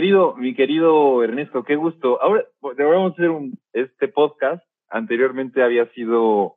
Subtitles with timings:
[0.00, 2.22] querido, mi querido Ernesto, qué gusto.
[2.22, 4.64] Ahora, a hacer un, este podcast.
[4.88, 6.56] Anteriormente había sido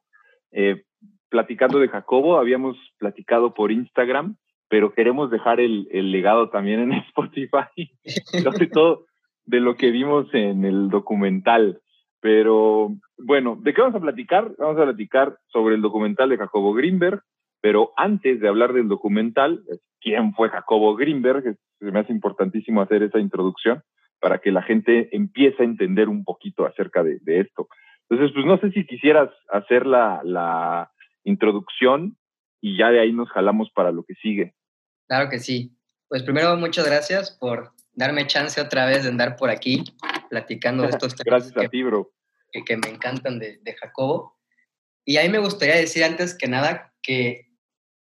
[0.54, 0.84] eh,
[1.28, 4.38] platicando de Jacobo, habíamos platicado por Instagram,
[4.70, 7.92] pero queremos dejar el, el legado también en Spotify,
[8.42, 9.08] sobre todo
[9.44, 11.82] de lo que vimos en el documental.
[12.22, 14.56] Pero bueno, ¿de qué vamos a platicar?
[14.58, 17.22] Vamos a platicar sobre el documental de Jacobo Greenberg,
[17.60, 19.66] pero antes de hablar del documental,
[20.00, 21.58] ¿quién fue Jacobo Greenberg?
[21.84, 23.84] Se me hace importantísimo hacer esa introducción
[24.20, 27.68] para que la gente empiece a entender un poquito acerca de, esto.
[28.10, 30.92] Entonces, pues no sé si quisieras hacer la, la
[31.24, 32.18] introducción
[32.62, 34.56] y ya de ahí nos jalamos para lo que sigue.
[35.08, 35.76] Claro que sí.
[36.08, 39.84] Pues primero, muchas gracias por darme chance otra vez de andar por aquí
[40.30, 41.44] platicando de estos temas.
[41.44, 42.12] Gracias a ti, bro.
[42.52, 44.38] Que, me encantan de, Jacobo.
[45.06, 47.48] Y a mí me gustaría decir antes que nada que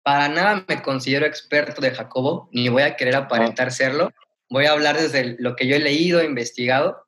[0.04, 4.12] para nada me considero experto de Jacobo, ni voy a querer aparentar serlo.
[4.50, 7.06] Voy a hablar desde lo que yo he leído, investigado,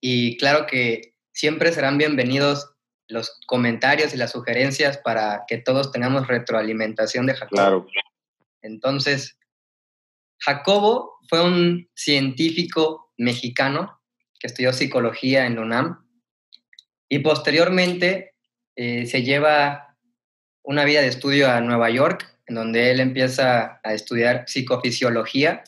[0.00, 2.72] y claro que siempre serán bienvenidos
[3.08, 7.56] los comentarios y las sugerencias para que todos tengamos retroalimentación de Jacobo.
[7.56, 7.86] Claro.
[8.60, 9.38] Entonces,
[10.40, 14.00] Jacobo fue un científico mexicano
[14.40, 16.04] que estudió psicología en UNAM
[17.08, 18.34] y posteriormente
[18.74, 19.85] eh, se lleva
[20.66, 25.62] una vida de estudio a Nueva York, en donde él empieza a estudiar psicofisiología.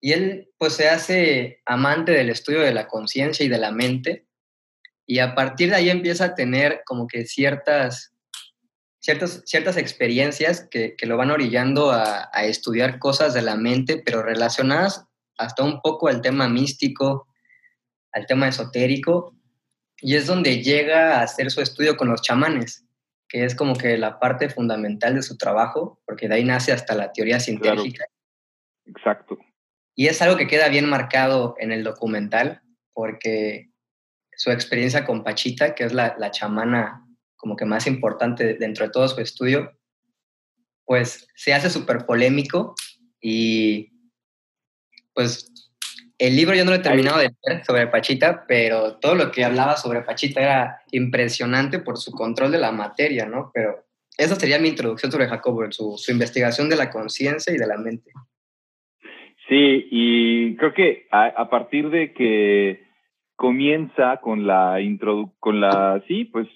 [0.00, 4.26] Y él pues se hace amante del estudio de la conciencia y de la mente.
[5.06, 8.14] Y a partir de ahí empieza a tener como que ciertas
[9.00, 15.04] ciertas, ciertas experiencias que, lo van orillando a, estudiar cosas de la mente, pero relacionadas
[15.36, 17.26] hasta un poco al tema místico,
[18.12, 19.34] al tema esotérico,
[20.00, 22.84] y es donde llega a hacer su estudio con los chamanes,
[23.30, 26.96] que es como que la parte fundamental de su trabajo, porque de ahí nace hasta
[26.96, 28.04] la teoría científica.
[28.84, 29.38] Exacto.
[29.94, 32.60] Y es algo que queda bien marcado en el documental,
[32.92, 33.70] porque
[34.32, 38.90] su experiencia con Pachita, que es la, la chamana como que más importante dentro de
[38.90, 39.78] todo su estudio,
[40.84, 42.74] pues se hace súper polémico
[43.20, 43.92] y
[45.14, 45.49] pues
[46.20, 49.42] el libro yo no lo he terminado de leer sobre Pachita, pero todo lo que
[49.42, 53.50] hablaba sobre Pachita era impresionante por su control de la materia, ¿no?
[53.54, 53.86] Pero
[54.18, 57.78] esa sería mi introducción sobre Jacobo, su, su investigación de la conciencia y de la
[57.78, 58.10] mente.
[59.48, 62.84] Sí, y creo que a, a partir de que
[63.36, 66.46] comienza con la introdu con la sí, pues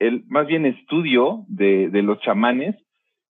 [0.00, 2.74] el más bien estudio de, de los chamanes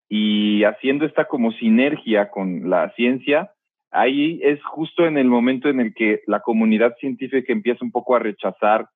[0.08, 3.52] y haciendo esta como sinergia con la ciencia,
[3.90, 8.16] ahí es justo en el momento en el que la comunidad científica empieza un poco
[8.16, 8.88] a rechazar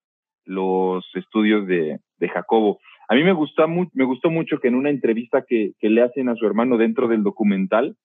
[0.45, 2.01] los estudios de,
[2.33, 2.79] Jacobo.
[3.09, 6.29] A mí me gustó, me gustó mucho que en una entrevista que, que, le hacen
[6.29, 7.97] a su hermano dentro del documental,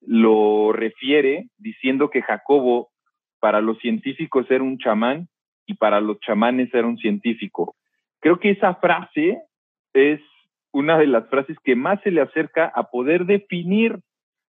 [0.00, 2.90] lo refiere diciendo que Jacobo
[3.40, 5.28] para los científicos era un chamán
[5.66, 7.74] y para los chamanes era un científico.
[8.20, 9.42] Creo que esa frase
[9.92, 10.20] es
[10.72, 13.98] una de las frases que más se le acerca a poder definir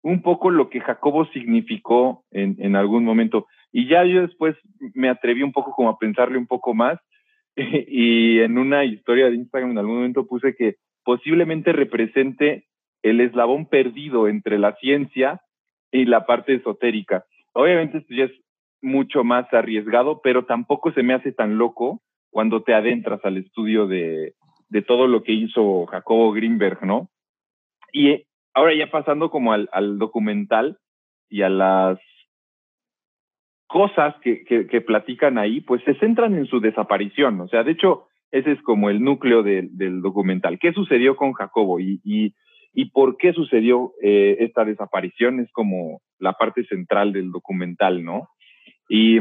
[0.03, 3.47] un poco lo que Jacobo significó en, en algún momento.
[3.72, 4.56] Y ya yo después
[4.94, 7.00] me atreví un poco como a pensarle un poco más
[7.56, 12.66] y en una historia de Instagram en algún momento puse que posiblemente represente
[13.03, 15.41] el eslabón perdido entre la ciencia
[15.91, 17.25] y la parte esotérica.
[17.53, 18.31] Obviamente esto ya es
[18.81, 23.88] mucho más arriesgado, pero tampoco se me hace tan loco cuando te adentras al estudio
[23.88, 24.35] de,
[24.69, 27.09] de todo lo que hizo Jacobo Greenberg, ¿no?
[27.91, 30.78] Y ahora ya pasando como al, al documental
[31.29, 32.00] y a las
[33.72, 37.40] cosas que, platican ahí, pues se centran en su desaparición.
[37.40, 40.59] O sea, de hecho, ese es como el núcleo de, del documental.
[40.59, 42.35] ¿Qué sucedió con Jacobo y,
[42.91, 45.40] por qué sucedió eh, esta desaparición?
[45.40, 48.28] Es como la parte central del documental, ¿no?
[48.90, 49.19] Y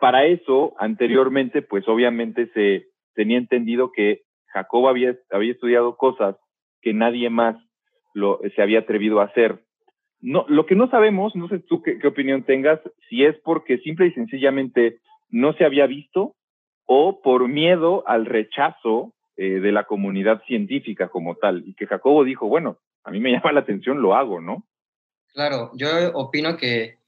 [0.00, 6.34] para eso, anteriormente, pues obviamente se tenía entendido que Jacob había, había estudiado cosas
[6.82, 7.56] que nadie más
[8.14, 9.62] lo, se había atrevido a hacer.
[10.20, 14.06] No, lo que no sabemos, no sé tú qué, opinión tengas, si es porque simple
[14.06, 14.98] y sencillamente
[15.30, 16.34] no se había visto
[16.86, 21.62] o por miedo al rechazo eh, de la comunidad científica como tal.
[21.66, 24.64] Y que Jacobo dijo, bueno, a mí me llama la atención, lo hago, ¿no?
[25.32, 27.00] Claro, yo opino que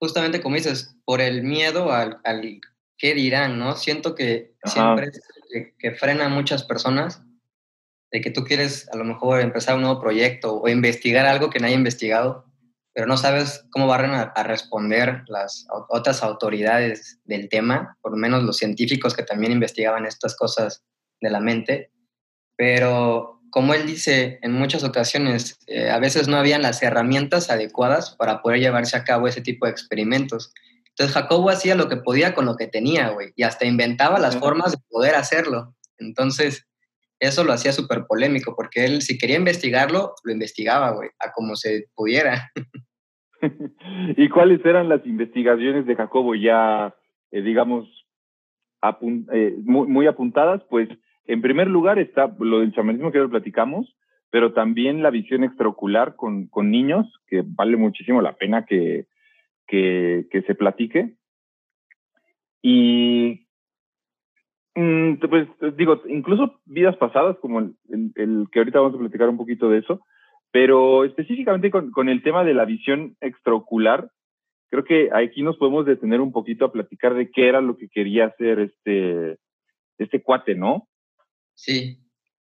[0.00, 2.60] justamente como dices, por el miedo al, al
[2.96, 3.72] qué dirán, ¿no?
[3.74, 7.22] Siento que siempre es que, frena a muchas personas
[8.12, 11.60] de que tú quieres a lo mejor empezar un nuevo proyecto o investigar algo que
[11.60, 12.44] nadie ha investigado,
[12.92, 18.18] pero no sabes cómo van a, a, responder las otras autoridades del tema, por lo
[18.18, 20.82] menos los científicos que también investigaban estas cosas
[21.20, 21.92] de la mente.
[22.56, 28.10] Pero como él dice en muchas ocasiones, eh, a veces no habían las herramientas adecuadas
[28.16, 30.52] para poder llevarse a cabo ese tipo de experimentos.
[30.88, 34.36] Entonces Jacobo hacía lo que podía con lo que tenía, güey, y hasta inventaba las
[34.36, 35.74] formas de poder hacerlo.
[35.98, 36.66] Entonces,
[37.20, 41.54] eso lo hacía súper polémico, porque él, si quería investigarlo, lo investigaba, güey, a como
[41.54, 42.50] se pudiera.
[44.16, 46.94] ¿Y cuáles eran las investigaciones de Jacobo ya,
[47.30, 47.86] eh, digamos,
[49.32, 50.62] eh, muy, apuntadas?
[50.70, 50.88] Pues,
[51.26, 53.94] en primer lugar está lo del chamanismo que ya lo platicamos,
[54.30, 59.06] pero también la visión extraocular con, niños, que vale muchísimo la pena que,
[59.66, 61.16] que, que se platique.
[62.62, 63.46] Y
[65.28, 67.74] pues digo, incluso vidas pasadas, como el,
[68.52, 70.00] que ahorita vamos a platicar un poquito de eso,
[70.52, 74.10] pero específicamente con, el tema de la visión extraocular,
[74.70, 77.88] creo que aquí nos podemos detener un poquito a platicar de qué era lo que
[77.88, 79.38] quería hacer este,
[79.98, 80.88] este cuate, ¿no?
[81.54, 81.98] Sí.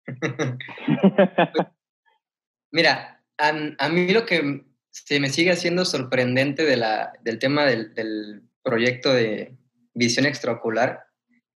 [2.73, 7.95] Mira, a, mí lo que se me sigue haciendo sorprendente de la, del tema del,
[7.95, 9.57] del proyecto de
[9.95, 11.10] visión extraocular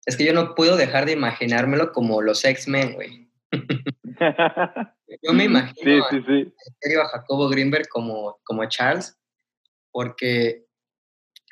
[0.06, 3.30] es que yo no puedo dejar de imaginármelo como los X-Men, güey.
[5.22, 9.18] yo me imagino A, Jacobo Greenberg como, como Charles,
[9.92, 10.66] porque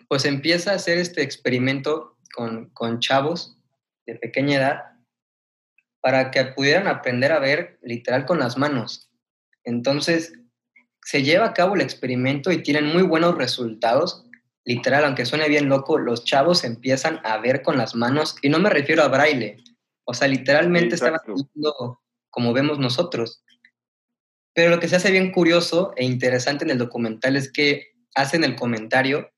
[0.08, 3.58] pues empieza a hacer este experimento con, con chavos
[4.06, 4.82] de pequeña edad
[6.02, 9.10] para que pudieran aprender a ver literal con las manos.
[9.64, 10.34] Entonces,
[11.04, 14.26] se lleva a cabo el experimento y tienen muy buenos resultados
[14.66, 18.60] literal, aunque suene bien loco, los chavos empiezan a ver con las manos, y no
[18.60, 19.58] me refiero a braille,
[20.06, 23.44] o sea, literalmente estaban viendo como vemos nosotros.
[24.54, 28.44] Pero lo que se hace bien curioso e interesante en el documental es que hacen
[28.44, 29.32] el comentario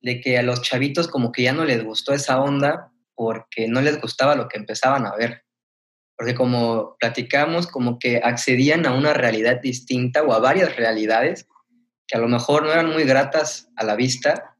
[0.00, 3.80] de que a los chavitos como que ya no les gustó esa onda porque no
[3.80, 5.44] les gustaba lo que empezaban a ver.
[6.16, 11.46] Porque como platicamos, como que accedían a una realidad distinta o a varias realidades
[12.06, 14.55] que a lo mejor no eran muy gratas a la vista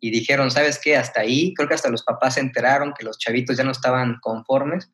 [0.00, 0.96] y dijeron, ¿sabes qué?
[0.96, 4.18] Hasta ahí, creo que hasta los papás se enteraron que los chavitos ya no estaban
[4.20, 4.92] conformes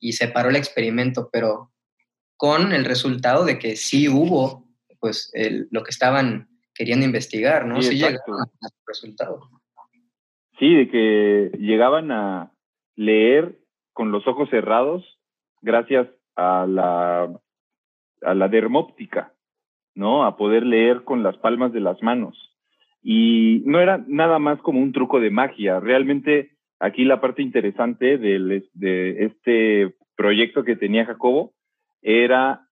[0.00, 1.72] y se paró el experimento, pero
[2.36, 4.64] con el resultado de que sí hubo
[5.00, 5.30] pues
[5.70, 7.80] lo que estaban queriendo investigar, ¿no?
[7.82, 9.50] Sí, llegaron al resultado.
[10.58, 12.52] Sí, de que llegaban a
[12.96, 13.58] leer
[13.92, 15.04] con los ojos cerrados
[15.62, 17.32] gracias a la,
[18.22, 19.34] a la dermóptica,
[19.94, 20.24] ¿no?
[20.24, 22.53] A poder leer con las palmas de las manos.
[23.06, 25.78] Y no era nada más como un truco de magia.
[25.78, 28.64] Realmente aquí la parte interesante de,
[29.18, 31.52] este proyecto que tenía Jacobo
[32.00, 32.66] era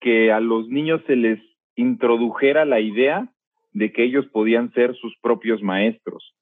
[0.00, 1.40] que a los niños se les
[1.74, 3.28] introdujera la idea
[3.72, 6.36] de que ellos podían ser sus propios maestros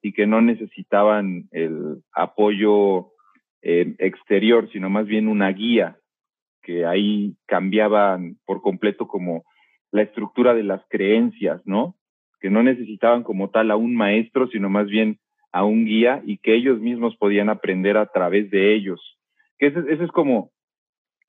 [0.00, 3.08] y que no necesitaban el apoyo
[3.62, 5.96] eh, exterior, sino más bien una guía,
[6.62, 9.44] que ahí cambiaban por completo como
[9.90, 11.96] la estructura de las creencias, ¿no?
[12.44, 15.18] Que no necesitaban como tal a un maestro, sino más bien
[15.50, 19.00] a un guía y que ellos mismos podían aprender a través de ellos.
[19.56, 20.50] Que esa, es como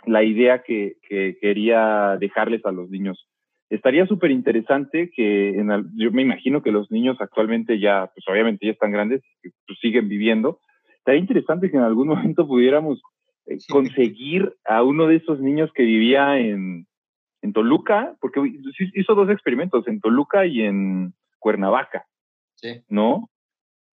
[0.05, 0.97] la idea que,
[1.39, 3.29] quería dejarles a los niños.
[3.69, 8.65] Estaría súper interesante que en yo me imagino que los niños actualmente ya, pues obviamente
[8.65, 10.59] ya están grandes, pues siguen viviendo.
[10.97, 13.01] Estaría interesante que en algún momento pudiéramos
[13.45, 16.87] eh, conseguir a uno de esos niños que vivía en,
[17.45, 18.41] en Toluca, porque
[18.95, 22.05] hizo dos experimentos, en Toluca y en Cuernavaca,
[22.55, 22.81] sí.
[22.89, 23.29] ¿no?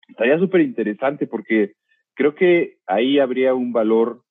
[0.08, 1.74] Estaría súper interesante porque
[2.14, 4.22] creo que ahí habría un valor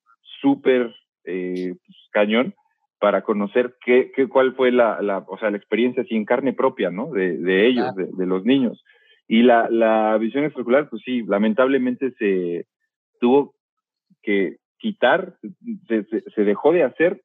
[0.41, 0.95] súper
[1.25, 2.55] eh, pues, cañón
[2.97, 6.53] para conocer qué, qué, cuál fue la, la, o sea, la experiencia así en carne
[6.53, 7.11] propia, ¿no?
[7.11, 8.83] De, de ellos, de, de, los niños.
[9.27, 12.67] Y la, la visión extraocular, pues sí, lamentablemente se
[13.19, 13.53] tuvo
[14.21, 15.35] que quitar,
[15.87, 17.21] se, se dejó de hacer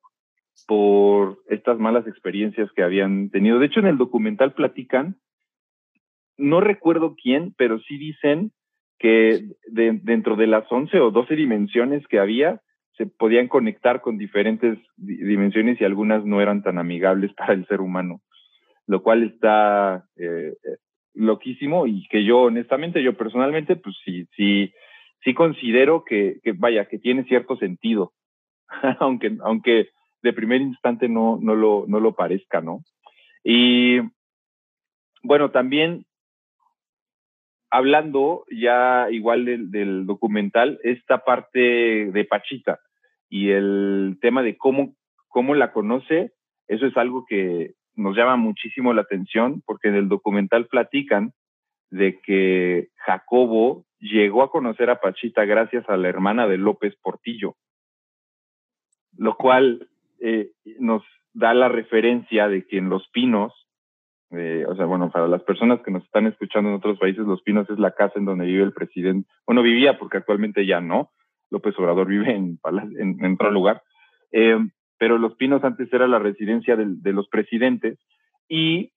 [0.67, 3.59] por estas malas experiencias que habían tenido.
[3.59, 5.17] De hecho, en el documental platican,
[6.37, 8.53] no recuerdo quién, pero sí dicen
[8.99, 12.61] que dentro de las 11 o 12 dimensiones que había,
[12.97, 17.81] se podían conectar con diferentes dimensiones y algunas no eran tan amigables para el ser
[17.81, 18.21] humano,
[18.87, 20.55] lo cual está eh,
[21.15, 24.73] loquísimo y que yo honestamente, yo personalmente, pues sí, sí,
[25.23, 28.13] sí considero que, que vaya, que tiene cierto sentido,
[29.01, 29.89] aunque, aunque
[30.25, 32.83] de primer instante no, no, lo, no lo parezca, ¿no?
[33.45, 34.01] Y
[35.23, 36.07] bueno, también
[37.71, 42.81] hablando ya igual del, documental, esta parte de Pachita
[43.29, 44.95] y el tema de cómo,
[45.29, 46.33] cómo la conoce,
[46.69, 51.35] eso es algo que nos llama muchísimo la atención porque en el documental platican
[51.91, 57.57] de que Jacobo llegó a conocer a Pachita gracias a la hermana de López Portillo,
[59.19, 59.91] lo cual
[60.25, 61.03] eh, nos
[61.33, 63.53] da la referencia de que en Los Pinos,
[64.31, 67.43] eh, o sea, bueno, para las personas que nos están escuchando en otros países, Los
[67.43, 71.11] Pinos es la casa en donde vive el presidente, bueno, vivía porque actualmente ya no,
[71.51, 72.59] López Obrador vive en,
[72.99, 73.83] en, otro lugar,
[74.33, 74.59] eh,
[74.99, 77.99] pero Los Pinos antes era la residencia de, de los presidentes
[78.49, 78.93] y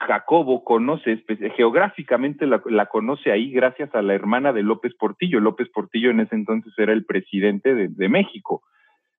[0.00, 1.22] Jacobo conoce,
[1.56, 5.40] geográficamente la, conoce ahí gracias a la hermana de López Portillo.
[5.40, 8.62] López Portillo en ese entonces era el presidente de, México.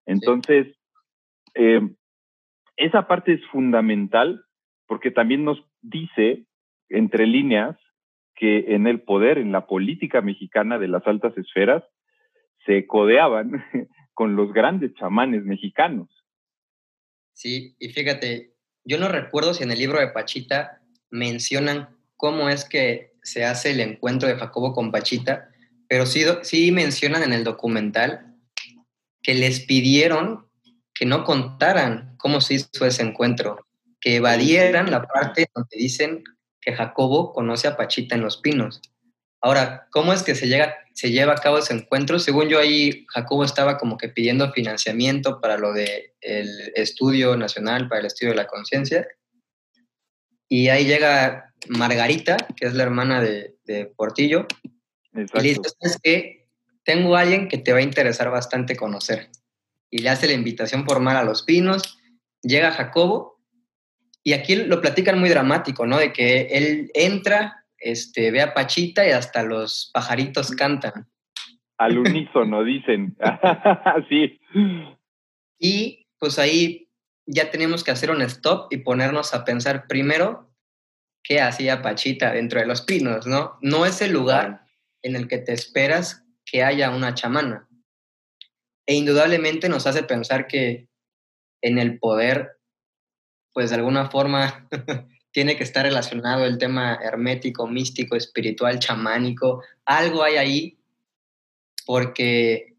[0.06, 0.76] Entonces,
[1.56, 1.82] eh,
[2.78, 4.44] esa parte es fundamental
[4.88, 6.46] porque también nos dice,
[6.90, 7.78] entre líneas,
[8.36, 11.84] que en el poder, en la política mexicana de las altas esferas,
[12.66, 13.64] se codeaban
[14.14, 16.10] con los grandes chamanes mexicanos.
[17.34, 18.54] Sí, y fíjate,
[18.84, 23.72] yo no recuerdo si en el libro de Pachita mencionan cómo es que se hace
[23.72, 25.50] el encuentro de Jacobo con Pachita,
[25.88, 28.31] pero sí, sí mencionan en el documental
[29.22, 30.48] que les pidieron
[30.94, 33.66] que no contaran cómo se hizo ese encuentro,
[34.00, 36.24] que evadieran la parte donde dicen
[36.60, 38.82] que Jacobo conoce a Pachita en los pinos.
[39.42, 42.20] Ahora, ¿cómo es que se, llega, se lleva a cabo ese encuentro?
[42.20, 47.90] Según yo ahí, Jacobo estaba como que pidiendo financiamiento para lo del el estudio nacional,
[47.90, 49.08] para el estudio de la conciencia.
[50.48, 53.56] Y ahí llega Margarita, que es la hermana de,
[53.96, 54.46] Portillo,
[55.14, 56.41] y le dice, es que
[56.84, 59.30] tengo a alguien que te va a interesar bastante conocer.
[59.90, 62.00] Y le hace la invitación formal a los pinos,
[62.42, 63.32] llega Jacobo,
[64.24, 65.98] y aquí lo platican muy dramático, ¿no?
[65.98, 71.10] De que él entra, este, ve a Pachita y hasta los pajaritos cantan.
[71.78, 73.18] Al unísono, dicen.
[74.10, 74.40] sí.
[75.60, 76.88] Y pues ahí
[77.26, 80.52] ya tenemos que hacer un stop y ponernos a pensar primero
[81.24, 83.58] qué hacía Pachita dentro de los pinos, ¿no?
[83.62, 84.66] No es el lugar
[85.02, 86.21] en el que te esperas
[86.52, 87.68] que haya una chamana.
[88.86, 90.90] E indudablemente nos hace pensar que
[91.62, 92.58] en el poder,
[93.54, 94.68] pues de alguna forma
[95.32, 99.64] tiene que estar relacionado el tema hermético, místico, espiritual, chamánico.
[99.86, 100.78] Algo hay ahí
[101.86, 102.76] porque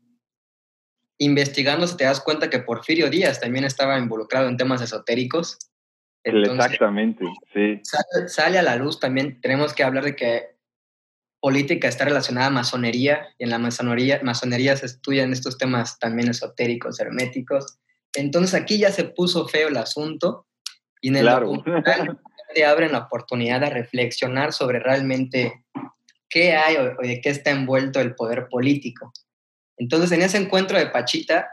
[1.18, 5.58] investigando te das cuenta que Porfirio Díaz también estaba involucrado en temas esotéricos.
[6.24, 7.80] Exactamente, sí.
[8.26, 10.51] Sale, a la luz también, tenemos que hablar de que
[11.42, 16.28] política está relacionada a masonería y en la masonería, masonería se estudian estos temas también
[16.28, 17.78] esotéricos, herméticos.
[18.14, 20.46] Entonces aquí ya se puso feo el asunto
[21.00, 22.20] y en el documental
[22.54, 25.64] te abren la oportunidad de reflexionar sobre realmente
[26.30, 29.12] qué hay o, de qué está envuelto el poder político.
[29.76, 31.50] Entonces, en ese encuentro de Pachita,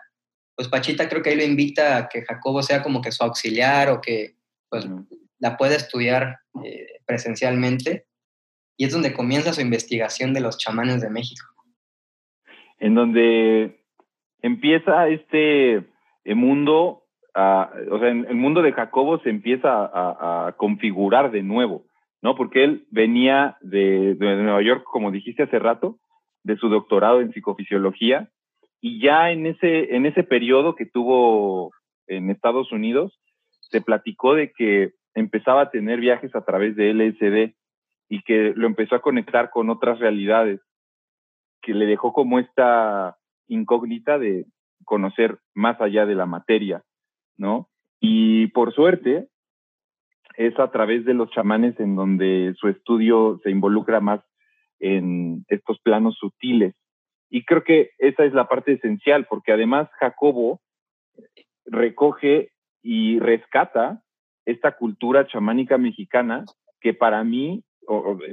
[0.55, 3.89] pues Pachita creo que ahí lo invita a que Jacobo sea como que su auxiliar
[3.89, 4.35] o que
[4.69, 4.85] pues,
[5.39, 8.05] la pueda estudiar eh, presencialmente.
[8.79, 11.45] Y es donde comienza su investigación de los chamanes de México.
[12.79, 13.83] En donde
[14.41, 15.75] empieza este
[16.23, 17.03] eh, mundo
[17.35, 21.85] o sea, el mundo de Jacobo se empieza a, configurar de nuevo,
[22.21, 22.35] ¿no?
[22.35, 25.99] Porque él venía de, Nueva York, como dijiste hace rato,
[26.43, 28.29] de su doctorado en psicofisiología,
[28.81, 31.71] y ya en ese, en ese periodo que tuvo
[32.07, 33.19] en Estados Unidos,
[33.69, 37.55] se platicó de que empezaba a tener viajes a través de LSD
[38.09, 40.59] y que lo empezó a conectar con otras realidades,
[41.61, 44.45] que le dejó como esta incógnita de
[44.83, 46.83] conocer más allá de la materia.
[47.39, 47.69] ¿no?
[47.99, 49.27] Y por suerte,
[50.35, 54.21] es a través de los chamanes en donde su estudio se involucra más
[54.79, 56.75] en estos planos sutiles.
[57.29, 60.61] Y creo que esa es la parte esencial, porque además Jacobo
[61.65, 62.51] recoge
[62.81, 64.01] y rescata
[64.45, 66.45] esta cultura chamánica mexicana
[66.81, 67.63] que para mí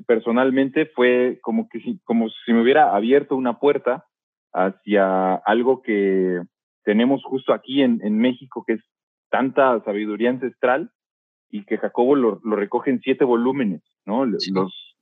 [0.06, 4.04] personalmente fue como que si, como si me hubiera abierto una puerta
[4.52, 6.40] hacia algo que
[6.84, 8.80] tenemos justo aquí en, en México, que es
[9.30, 10.90] tanta sabiduría ancestral
[11.50, 14.24] y que Jacobo lo, recoge en siete volúmenes, ¿no?
[14.24, 14.48] Los,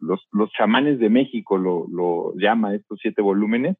[0.01, 3.77] los, los, chamanes de México lo, lo llama estos siete volúmenes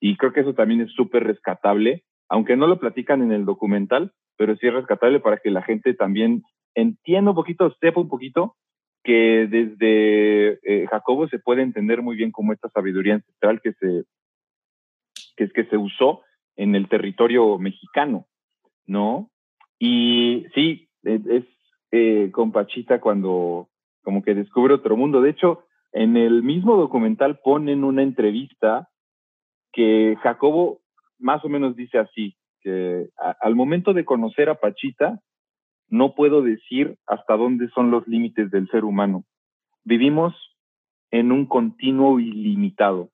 [0.00, 4.12] y creo que eso también es súper rescatable, aunque no lo platican en el documental,
[4.36, 6.42] pero sí es rescatable para que la gente también
[6.74, 8.56] entienda un poquito, sepa un poquito
[9.02, 14.04] que desde eh, Jacobo se puede entender muy bien cómo esta sabiduría ancestral que se,
[15.36, 16.22] que, que se usó
[16.56, 18.26] en el territorio mexicano,
[18.86, 19.30] ¿no?
[19.78, 21.44] Y sí, es,
[21.90, 23.68] eh, con Pachita cuando
[24.02, 25.22] como que descubre otro mundo.
[25.22, 28.88] De hecho, en el mismo documental ponen una entrevista
[29.72, 30.80] que Jacobo
[31.18, 33.08] más o menos dice así, que
[33.40, 35.20] al momento de conocer a Pachita,
[35.90, 39.24] no puedo decir hasta dónde son los límites del ser humano.
[39.84, 40.34] Vivimos
[41.10, 43.10] en un continuo ilimitado.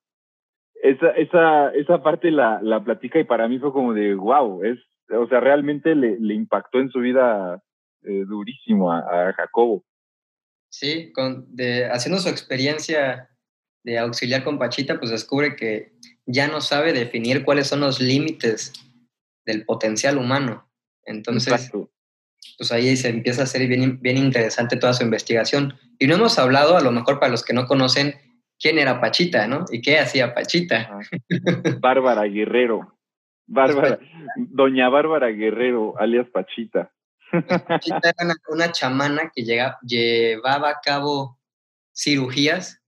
[0.81, 4.79] Esa, esa, esa parte la, la platica y para mí fue como de, wow, es
[5.09, 7.61] o sea, realmente le, le impactó en su vida
[8.03, 9.85] eh, durísimo a, Jacobo.
[10.69, 13.29] Sí, con, de, haciendo su experiencia
[13.83, 15.93] de auxiliar con Pachita, pues descubre que
[16.25, 18.73] ya no sabe definir cuáles son los límites
[19.45, 20.69] del potencial humano.
[21.05, 21.71] Entonces,
[22.57, 25.75] pues ahí se empieza a hacer bien, bien interesante toda su investigación.
[25.99, 28.15] Y no hemos hablado, a lo mejor para los que no conocen,
[28.59, 29.65] quién era Pachita, ¿no?
[29.71, 30.99] Y qué hacía Pachita.
[31.79, 32.97] Bárbara Guerrero.
[33.47, 33.99] Bárbara,
[34.35, 36.91] doña Bárbara Guerrero, alias Pachita.
[37.31, 41.39] Pachita era una, chamana que llega, llevaba a cabo
[41.95, 42.81] cirugías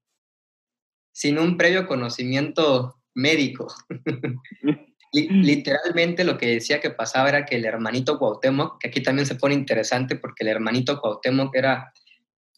[1.11, 3.67] sin un previo conocimiento médico.
[5.11, 9.35] Literalmente lo que decía que pasaba era que el hermanito Cuauhtémoc, que aquí también se
[9.35, 11.91] pone interesante porque el hermanito Cuauhtémoc era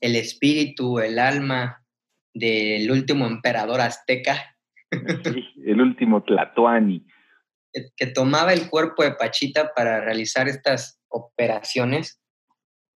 [0.01, 1.85] el espíritu, el alma
[2.33, 4.57] del último emperador azteca.
[4.91, 7.05] el último Tlatoani.
[7.95, 12.21] Que, tomaba el cuerpo de Pachita para realizar estas operaciones,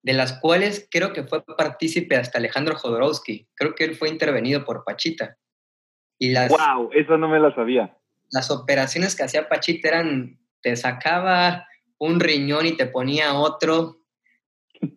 [0.03, 3.47] de las cuales creo que fue partícipe hasta Alejandro Jodorowsky.
[3.55, 5.37] Creo que él fue intervenido por Pachita.
[6.19, 6.91] Y las, ¡Wow!
[6.93, 7.97] Eso no me lo sabía
[8.35, 11.67] las operaciones que hacía Pachita eran, te sacaba
[11.99, 14.01] un riñón y te ponía otro,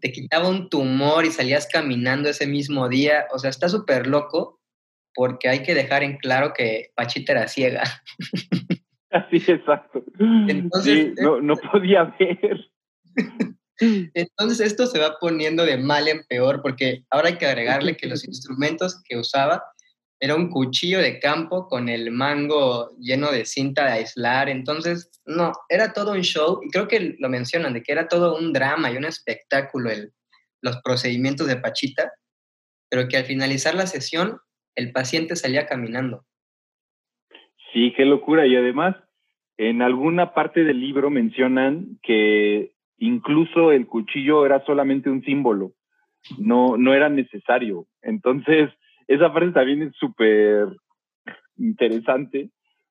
[0.01, 3.27] te quitaba un tumor y salías caminando ese mismo día.
[3.31, 4.59] O sea, está súper loco
[5.13, 7.83] porque hay que dejar en claro que Pachita era ciega.
[9.11, 10.03] Así, exacto.
[10.19, 12.71] Entonces, no, no podía ver.
[13.79, 18.07] Entonces esto se va poniendo de mal en peor porque ahora hay que agregarle que
[18.07, 19.63] los instrumentos que usaba
[20.19, 24.49] era un cuchillo de campo con el mango lleno de cinta de aislar.
[24.49, 28.37] Entonces, no, era todo un show y creo que lo mencionan, de que era todo
[28.37, 30.13] un drama y un espectáculo el,
[30.61, 32.11] los procedimientos de Pachita,
[32.89, 34.39] pero que al finalizar la sesión
[34.75, 36.25] el paciente salía caminando.
[37.73, 38.47] Sí, qué locura.
[38.47, 38.95] Y además,
[39.57, 45.73] en alguna parte del libro mencionan que incluso el cuchillo era solamente un símbolo,
[46.37, 47.87] no, no era necesario.
[48.01, 48.69] Entonces,
[49.07, 50.67] esa parte también es súper
[51.57, 52.49] interesante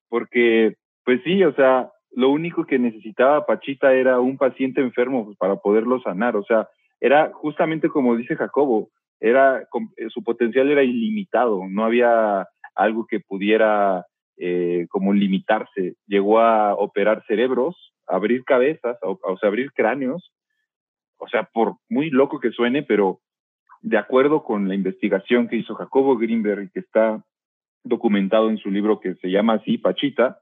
[0.08, 0.74] porque,
[1.04, 5.56] pues sí, o sea, lo único que necesitaba Pachita era un paciente enfermo pues, para
[5.56, 6.36] poderlo sanar.
[6.36, 6.68] O sea,
[7.00, 8.88] era justamente como dice Jacobo,
[9.20, 14.06] era, eh, su potencial era ilimitado, no había algo que pudiera
[14.38, 15.94] eh, como limitarse.
[16.06, 20.32] Llegó a operar cerebros, abrir cabezas, o, o sea, abrir cráneos.
[21.18, 23.20] O sea, por muy loco que suene, pero
[23.86, 27.22] de acuerdo con la investigación que hizo Jacobo Greenberg, que está
[27.84, 30.40] documentado en su libro que se llama así, Pachita,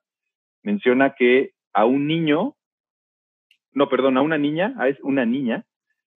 [0.63, 2.55] menciona que a un niño,
[3.73, 5.67] no, perdón, a una niña, una niña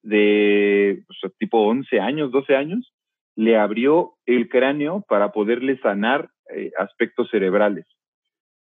[0.04, 2.94] de pues, tipo 11 años, 12 años,
[3.36, 7.88] le abrió el cráneo para poderle sanar eh, aspectos cerebrales.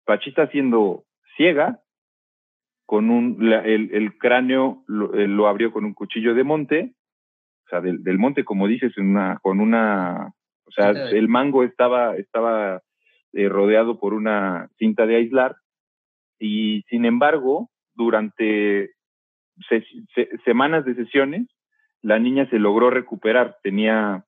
[0.05, 1.03] Pachita siendo
[1.37, 1.81] ciega,
[2.87, 6.95] con un, el, cráneo eh, lo, abrió con un cuchillo de monte
[7.65, 10.33] o sea, del, monte, como dices, una, con una,
[10.65, 12.81] o sea, el mango estaba, estaba
[13.33, 15.55] eh, rodeado por una cinta de aislar
[16.39, 18.91] y sin embargo, durante
[20.43, 21.47] semanas de sesiones,
[22.01, 24.25] la niña se logró recuperar, tenía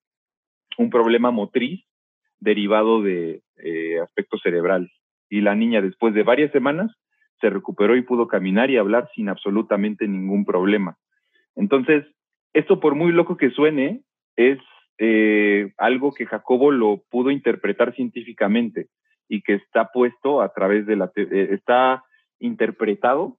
[0.77, 1.83] un problema motriz
[2.39, 4.91] derivado de eh, aspectos cerebrales.
[5.29, 6.91] Y la niña, después de varias semanas,
[7.41, 10.97] se recuperó y pudo caminar y hablar sin absolutamente ningún problema.
[11.55, 12.05] Entonces,
[12.57, 14.01] esto, por muy loco que suene,
[14.35, 14.59] es
[14.97, 18.87] eh, algo que Jacobo lo pudo interpretar científicamente
[19.29, 22.03] y que está puesto a través de la, eh, está
[22.39, 23.37] interpretado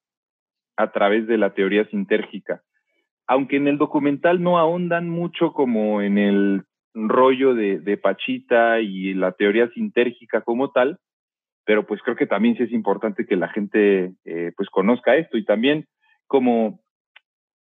[0.76, 2.62] a través de la teoría sintérgica.
[3.26, 6.62] Aunque en el documental no ahondan mucho como en el
[6.94, 10.98] rollo de, Pachita y la teoría sintérgica como tal,
[11.64, 15.36] pero pues creo que también sí es importante que la gente eh, pues conozca esto
[15.36, 15.86] y también
[16.26, 16.80] como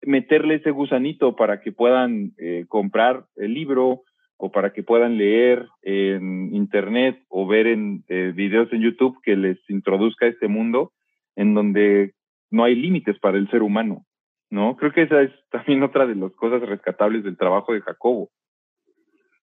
[0.02, 4.02] meterle ese gusanito para que puedan eh, comprar el libro
[4.38, 9.37] o para que puedan leer en internet o ver en eh, videos en YouTube que
[9.37, 10.92] les introduzca este mundo
[11.37, 12.14] en donde
[12.50, 14.06] no hay límites para el ser humano,
[14.50, 14.76] ¿no?
[14.76, 18.30] Creo que esa es también otra de las cosas rescatables del trabajo de Jacobo.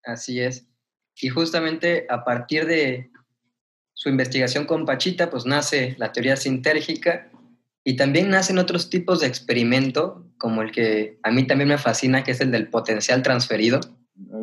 [0.05, 0.67] Así es.
[1.21, 3.11] Y justamente a partir de
[3.93, 7.31] su investigación con Pachita, pues nace la teoría sintérgica
[7.89, 12.23] y también nacen otros tipos de experimento, como el que a mí también me fascina,
[12.23, 13.81] que es el del potencial transferido.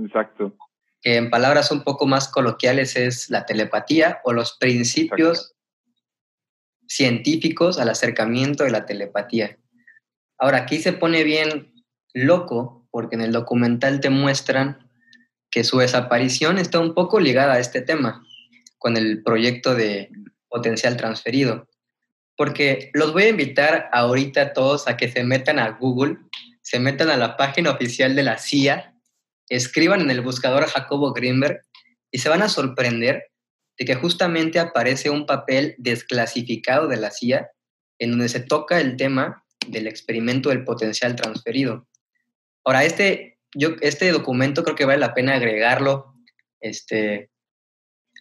[0.04, 0.58] Exacto.
[1.00, 5.54] Que en palabras un poco más coloquiales es la telepatía o los principios
[6.88, 9.60] científicos al acercamiento de la telepatía.
[10.40, 11.72] Ahora, aquí se pone bien
[12.16, 14.90] loco, porque en el documental te muestran
[15.52, 18.26] que su desaparición está un poco ligada a este tema,
[18.80, 20.10] con el proyecto de
[20.50, 21.68] potencial transferido
[22.38, 26.18] porque los voy a invitar ahorita a todos a que se metan a Google,
[26.62, 28.96] se metan a la página oficial de la CIA,
[29.50, 31.62] escriban en el buscador Jacobo Greenberg
[32.12, 33.32] y se van a sorprender
[33.78, 37.50] de que justamente aparece un papel desclasificado de la CIA
[38.00, 41.88] en donde se toca el tema del experimento del potencial transferido.
[42.64, 46.14] Ahora, este, yo, este documento creo que vale la pena agregarlo
[46.60, 47.30] este,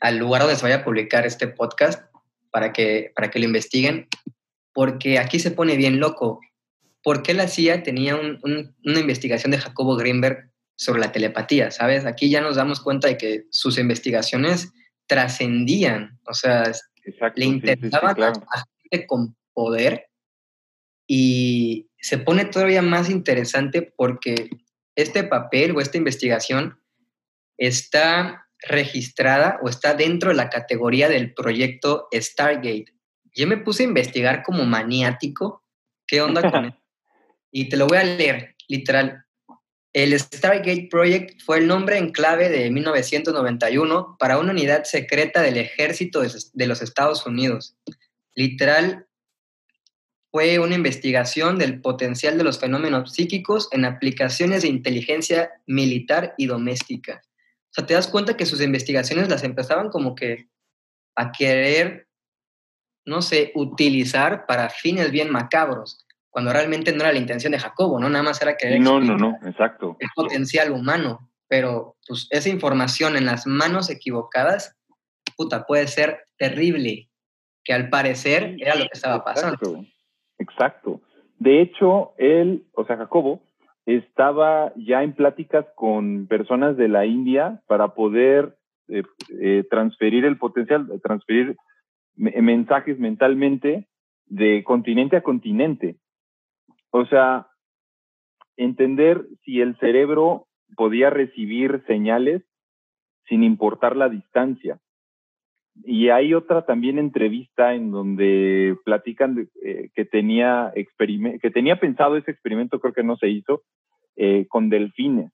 [0.01, 2.05] al lugar donde se vaya a publicar este podcast
[2.55, 4.07] para que, para que lo investiguen,
[4.73, 6.39] porque aquí se pone bien loco.
[7.03, 11.73] ¿Por qué la CIA tenía una investigación de Jacobo Greenberg sobre la telepatía?
[11.73, 12.07] ¿Sabes?
[12.07, 14.73] Aquí ya nos damos cuenta de que sus investigaciones
[15.09, 16.71] trascendían, o sea,
[17.35, 20.07] le interesaban a gente con poder
[21.09, 24.49] y se pone todavía más interesante porque
[24.95, 26.79] este papel o esta investigación
[27.59, 32.87] está registrada o está dentro de la categoría del proyecto Stargate.
[33.35, 35.65] Yo me puse a investigar como maniático
[36.07, 36.75] qué onda con él.
[37.51, 39.25] Y te lo voy a leer, literal.
[39.93, 45.57] El Stargate Project fue el nombre en clave de 1991 para una unidad secreta del
[45.57, 47.77] ejército de los Estados Unidos.
[48.35, 49.07] Literal,
[50.33, 56.47] fue una investigación del potencial de los fenómenos psíquicos en aplicaciones de inteligencia militar y
[56.47, 57.23] doméstica.
[57.75, 60.49] O sea, te das cuenta que sus investigaciones las empezaban como que
[61.17, 62.07] a querer,
[63.05, 67.99] no sé, utilizar para fines bien macabros, cuando realmente no era la intención de Jacobo,
[67.99, 68.09] ¿no?
[68.09, 68.81] Nada más era querer...
[68.81, 69.97] No, no, no, exacto.
[69.99, 74.77] El potencial humano, pero pues esa información en las manos equivocadas,
[75.37, 77.11] puta, puede ser terrible,
[77.65, 79.55] que al parecer era lo que estaba pasando.
[79.55, 79.87] Exacto,
[80.39, 81.01] exacto.
[81.41, 83.43] De hecho, él, o sea, Jacobo,
[83.87, 88.57] estaba ya en pláticas con personas de la India para poder
[88.89, 89.03] eh,
[89.41, 91.57] eh, transferir el potencial, transferir
[92.17, 93.89] mensajes mentalmente
[94.27, 95.97] de continente a continente.
[96.91, 97.49] O sea,
[98.57, 102.43] entender si el cerebro podía recibir señales
[103.29, 104.79] sin importar la distancia.
[105.83, 112.31] Y hay otra también entrevista en donde platican eh, que, tenía que tenía pensado ese
[112.31, 113.65] experimento, creo que no se hizo,
[114.17, 115.33] eh, con delfines.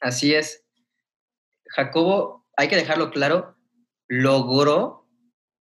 [0.00, 0.64] Así es.
[1.66, 3.56] Jacobo, hay que dejarlo claro,
[4.08, 5.06] logró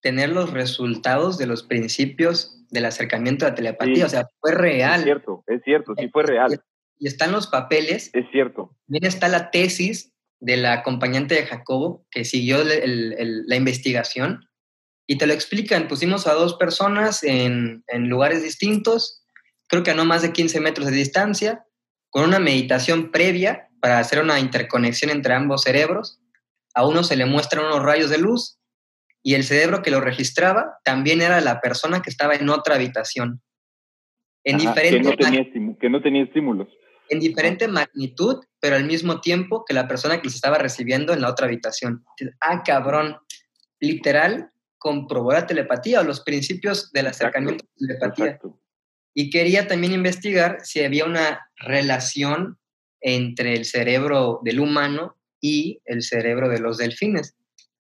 [0.02, 5.00] tener los resultados de los principios del acercamiento a la telepatía, o sea, fue real.
[5.00, 6.62] Es cierto, es cierto, sí fue real.
[6.98, 8.10] Y están los papeles.
[8.14, 8.76] Es cierto.
[8.88, 14.50] También está la tesis de la acompañante de Jacobo, que siguió la investigación,
[15.08, 15.88] y te lo explican.
[15.88, 19.24] Pusimos a dos personas en, en, lugares distintos,
[19.68, 21.66] creo que a no más de 15 metros de distancia,
[22.10, 26.20] con una meditación previa para hacer una interconexión entre ambos cerebros.
[26.74, 28.60] A uno se le muestran unos rayos de luz
[29.22, 33.42] y el cerebro que lo registraba también era la persona que estaba en otra habitación.
[34.44, 36.68] En diferente que, no tenía que no tenía estímulos
[37.10, 41.22] en diferente magnitud, pero al mismo tiempo que la persona que se estaba recibiendo en
[41.22, 42.06] la otra habitación.
[42.42, 43.18] Ah, cabrón,
[43.80, 48.40] literal, comprobó la telepatía o los principios del acercamiento a la telepatía.
[49.14, 52.58] Y quería también investigar si había una relación
[53.02, 57.36] entre el cerebro del humano y el cerebro de los delfines.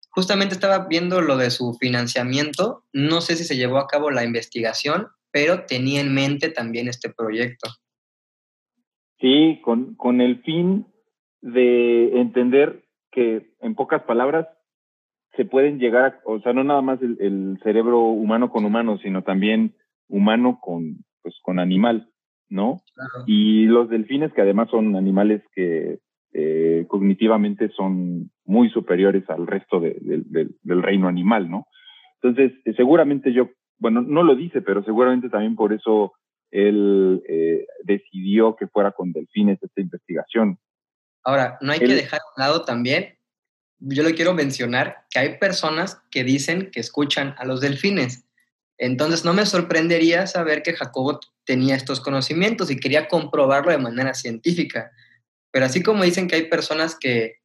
[0.09, 4.25] Justamente estaba viendo lo de su financiamiento, no sé si se llevó a cabo la
[4.25, 7.69] investigación, pero tenía en mente también este proyecto.
[9.21, 10.87] Sí, con, con el fin
[11.41, 14.47] de entender que, en pocas palabras,
[15.35, 19.21] se pueden llegar, a, o sea, no nada más el, cerebro humano con humano, sino
[19.21, 19.75] también
[20.09, 22.09] humano con, pues, con animal,
[22.49, 22.81] ¿no?
[23.27, 25.99] Y los delfines, que además son animales que
[26.33, 31.67] eh, cognitivamente son muy superiores al resto del reino animal, ¿no?
[32.21, 36.13] Entonces, seguramente yo, bueno, no lo dice, pero seguramente también por eso
[36.51, 40.59] él eh, decidió que fuera con delfines esta investigación.
[41.23, 43.17] Ahora, no hay que dejar a un lado también,
[43.81, 48.23] yo le quiero mencionar que hay personas que dicen que escuchan a los delfines.
[48.77, 54.13] Entonces no me sorprendería saber que Jacobo tenía estos conocimientos y quería comprobarlo de manera
[54.13, 54.91] científica.
[55.51, 57.41] Pero así como dicen que hay personas que,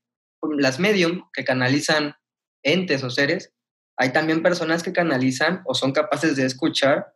[0.56, 2.14] las medium, que canalizan
[2.62, 3.52] entes o seres,
[3.96, 7.15] hay también personas que canalizan o son capaces de escuchar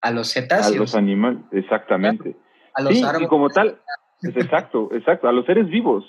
[0.00, 0.76] a los cetáceos.
[0.76, 2.36] A los animales, exactamente.
[2.74, 3.80] A los sí, Y como tal,
[4.22, 6.04] es exacto, exacto, a los seres vivos.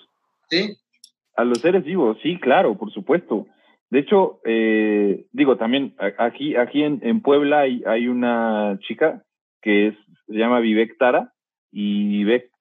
[0.50, 0.78] Sí.
[1.36, 3.47] A los seres vivos, sí, claro, por supuesto.
[3.89, 9.23] De hecho, eh, digo, también aquí, aquí en, en Puebla hay, hay, una chica
[9.62, 9.95] que es,
[10.28, 11.34] se llama Vivek Tara
[11.71, 12.52] y Vivek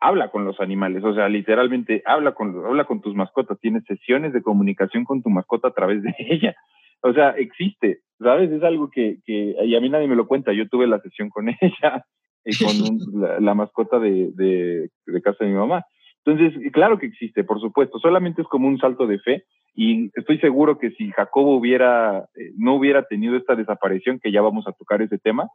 [0.00, 4.32] habla con los animales, o sea, literalmente habla con, habla con tus mascotas, tiene sesiones
[4.32, 6.56] de comunicación con tu mascota a través de ella.
[7.02, 8.50] O sea, existe, ¿sabes?
[8.50, 10.52] Es algo que, que, y a mí nadie me lo cuenta.
[10.52, 12.04] Yo tuve la sesión con ella
[12.44, 15.84] y con la, mascota de, de, de, casa de mi mamá.
[16.24, 17.98] Entonces, claro que existe, por supuesto.
[17.98, 22.52] Solamente es como un salto de fe y estoy seguro que si Jacobo hubiera, eh,
[22.56, 25.48] no hubiera tenido esta desaparición, que ya vamos a tocar ese tema,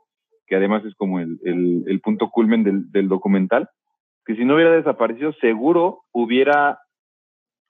[0.48, 3.70] que además es como el, el, el punto culmen del, del documental,
[4.26, 6.80] que si no hubiera desaparecido, seguro hubiera,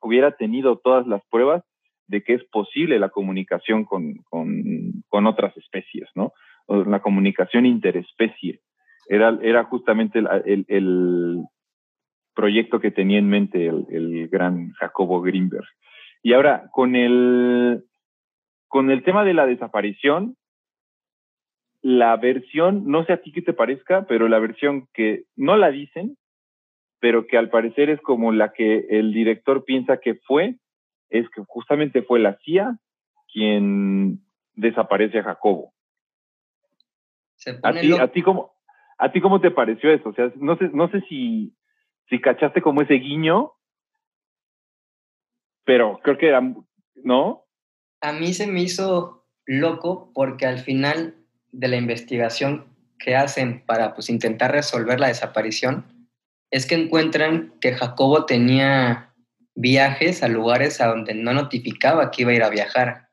[0.01, 1.63] hubiera tenido todas las pruebas
[2.07, 6.33] de que es posible la comunicación con, con, otras especies, ¿no?
[6.67, 8.61] La comunicación interespecie.
[9.07, 11.43] Era, era justamente el, el, el
[12.35, 15.65] proyecto que tenía en mente el, el, gran Jacobo Greenberg.
[16.21, 17.83] Y ahora, con el,
[18.67, 20.35] con el tema de la desaparición,
[21.81, 25.69] la versión, no sé a ti qué te parezca, pero la versión que no la
[25.69, 26.17] dicen,
[26.99, 30.55] pero que al parecer es como la que el director piensa que fue,
[31.09, 32.77] es que justamente fue la CIA
[33.31, 34.21] quien
[34.53, 35.73] desaparece a Jacobo.
[37.63, 38.55] ¿A ti, a, ti cómo,
[38.97, 40.09] ¿A ti cómo te pareció eso?
[40.09, 41.53] O sea, no sé, no sé si,
[42.09, 43.51] si cachaste como ese guiño,
[45.65, 46.41] pero creo que era,
[47.03, 47.45] ¿no?
[48.01, 51.15] A mí se me hizo loco porque al final
[51.51, 52.67] de la investigación
[52.99, 55.85] que hacen para pues, intentar resolver la desaparición,
[56.51, 59.13] es que encuentran que Jacobo tenía
[59.55, 63.09] viajes a lugares a donde no notificaba que iba a ir a viajar,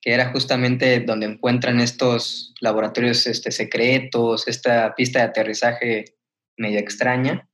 [0.00, 6.04] que era justamente donde encuentran estos laboratorios este, secretos, esta pista de aterrizaje
[6.56, 7.48] medio extraña,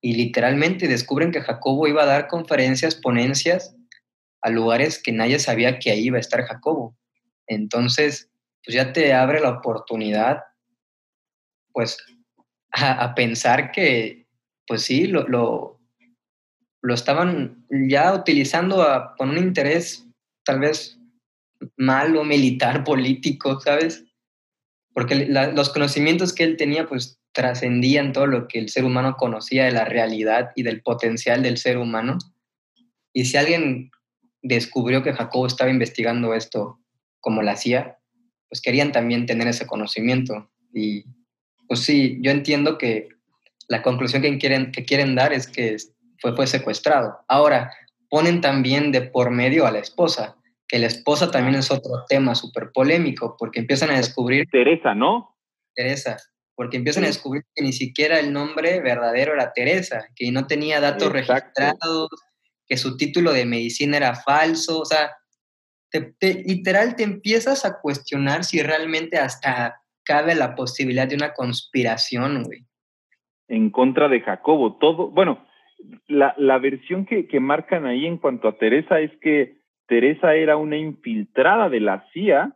[0.00, 3.74] y literalmente descubren que Jacobo iba a dar conferencias, ponencias
[4.42, 6.94] a lugares que nadie sabía que ahí iba a estar Jacobo.
[7.46, 8.30] Entonces,
[8.62, 10.42] pues ya te abre la oportunidad,
[11.72, 11.96] pues,
[12.70, 14.26] a, pensar que,
[14.66, 15.73] pues sí, lo, lo,
[16.84, 18.84] lo estaban ya utilizando
[19.16, 20.06] con un interés
[20.44, 20.98] tal vez
[21.78, 24.04] malo, militar, político, ¿sabes?
[24.92, 29.64] Porque los conocimientos que él tenía, pues trascendían todo lo que el ser humano conocía
[29.64, 32.18] de la realidad y del potencial del ser humano.
[33.14, 33.90] Y si alguien
[34.42, 36.80] descubrió que Jacobo estaba investigando esto
[37.20, 37.96] como lo hacía,
[38.50, 40.50] pues querían también tener ese conocimiento.
[40.74, 41.06] Y
[41.66, 43.08] pues sí, yo entiendo que
[43.68, 45.78] la conclusión que quieren, que quieren dar es que
[46.24, 47.18] fue, fue secuestrado.
[47.28, 47.70] Ahora,
[48.08, 52.34] ponen también de por medio a la esposa, que la esposa también es otro tema
[52.34, 54.48] súper polémico, porque empiezan a descubrir...
[54.50, 55.36] Teresa, ¿no?
[55.74, 56.16] Teresa,
[56.54, 60.80] porque empiezan a descubrir que ni siquiera el nombre verdadero era Teresa, que no tenía
[60.80, 62.08] datos registrados,
[62.66, 65.10] que su título de medicina era falso, o sea,
[66.20, 72.64] literal te empiezas a cuestionar si realmente hasta cabe la posibilidad de una conspiración, güey.
[73.48, 74.78] En contra de Jacobo.
[74.78, 75.46] Todo, bueno,
[76.08, 80.56] la, la versión que, que marcan ahí en cuanto a Teresa es que Teresa era
[80.56, 82.54] una infiltrada de la CIA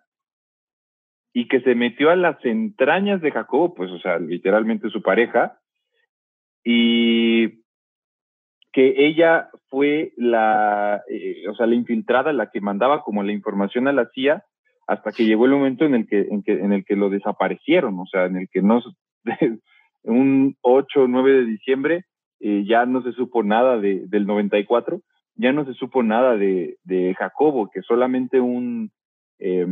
[1.33, 5.59] y que se metió a las entrañas de Jacobo, pues, o sea, literalmente su pareja,
[6.65, 7.63] y
[8.73, 13.89] que ella fue la, eh, o sea, la infiltrada, la que mandaba como la información
[13.89, 14.45] a la CIA,
[14.87, 17.99] hasta que llegó el momento en el que, en, que, en el que lo desaparecieron,
[17.99, 18.83] o sea, en el que no,
[20.03, 22.05] un 8 o 9 de diciembre
[22.41, 25.01] eh, ya no se supo nada de, del 94,
[25.35, 28.91] ya no se supo nada de, de Jacobo, que solamente un
[29.39, 29.67] eh,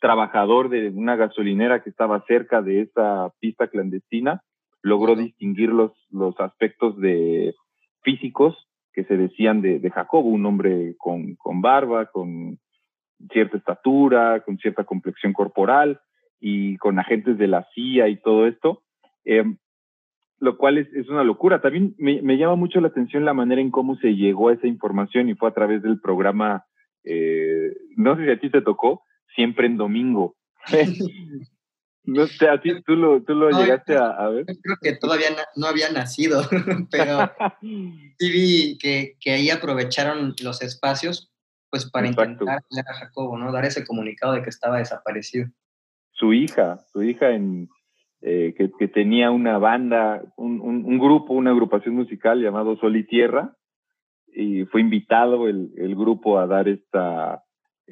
[0.00, 4.42] trabajador de una gasolinera que estaba cerca de esa pista clandestina
[4.82, 7.54] logró distinguir los, los aspectos de
[8.02, 8.56] físicos
[8.92, 12.58] que se decían de, de Jacobo, un hombre con, con barba, con
[13.32, 16.00] cierta estatura, con cierta complexión corporal
[16.40, 18.82] y con agentes de la CIA y todo esto,
[19.24, 19.44] eh,
[20.40, 21.60] lo cual es, es, una locura.
[21.60, 24.66] También me, me, llama mucho la atención la manera en cómo se llegó a esa
[24.66, 26.64] información y fue a través del programa,
[27.04, 30.36] eh, no sé si a ti te tocó, siempre en domingo.
[32.04, 34.46] no sé, a ti tú lo, tú lo no, llegaste a, a, ver.
[34.46, 36.42] Creo que todavía no había nacido,
[36.90, 41.30] pero sí vi que, que ahí aprovecharon los espacios
[41.68, 42.44] pues para Exacto.
[42.44, 43.52] intentar a Jacobo, ¿no?
[43.52, 45.48] Dar ese comunicado de que estaba desaparecido.
[46.10, 47.68] Su hija, su hija en,
[48.22, 53.56] eh, que, tenía una banda, un, grupo, una agrupación musical llamado Sol y Tierra,
[54.26, 57.42] y fue invitado el, grupo a dar esta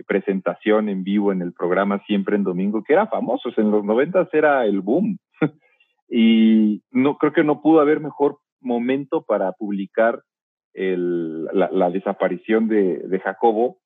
[0.06, 4.28] presentación en vivo en el programa Siempre en Domingo, que era famoso, en los noventas
[4.32, 5.18] era el boom.
[6.10, 10.22] y no creo que no pudo haber mejor momento para publicar
[10.74, 13.78] la, desaparición de, de, Jacobo.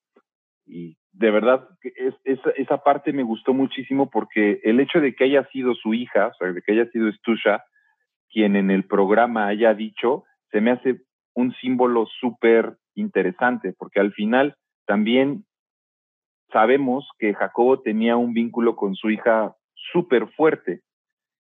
[0.66, 5.24] Y de verdad, es, es, esa parte me gustó muchísimo porque el hecho de que
[5.24, 7.64] haya sido su hija, o sea, de que haya sido Estusha,
[8.30, 11.02] quien en el programa haya dicho, se me hace
[11.34, 15.44] un símbolo súper interesante, porque al final también
[16.50, 19.54] sabemos que Jacobo tenía un vínculo con su hija
[19.92, 20.80] súper fuerte.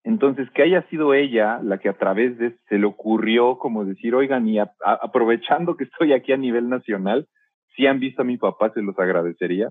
[0.02, 4.14] Entonces, que haya sido ella la que a través de se le ocurrió como decir,
[4.14, 7.26] oigan, y aprovechando que estoy aquí a nivel nacional,
[7.74, 9.70] si han visto a mi papá, se los agradecería.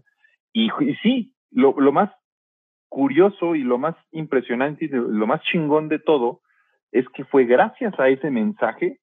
[0.52, 0.70] Y,
[1.02, 2.12] sí, lo, lo, más
[2.90, 6.42] curioso y lo más impresionante y lo más chingón de todo
[6.92, 9.00] es que fue gracias a ese mensaje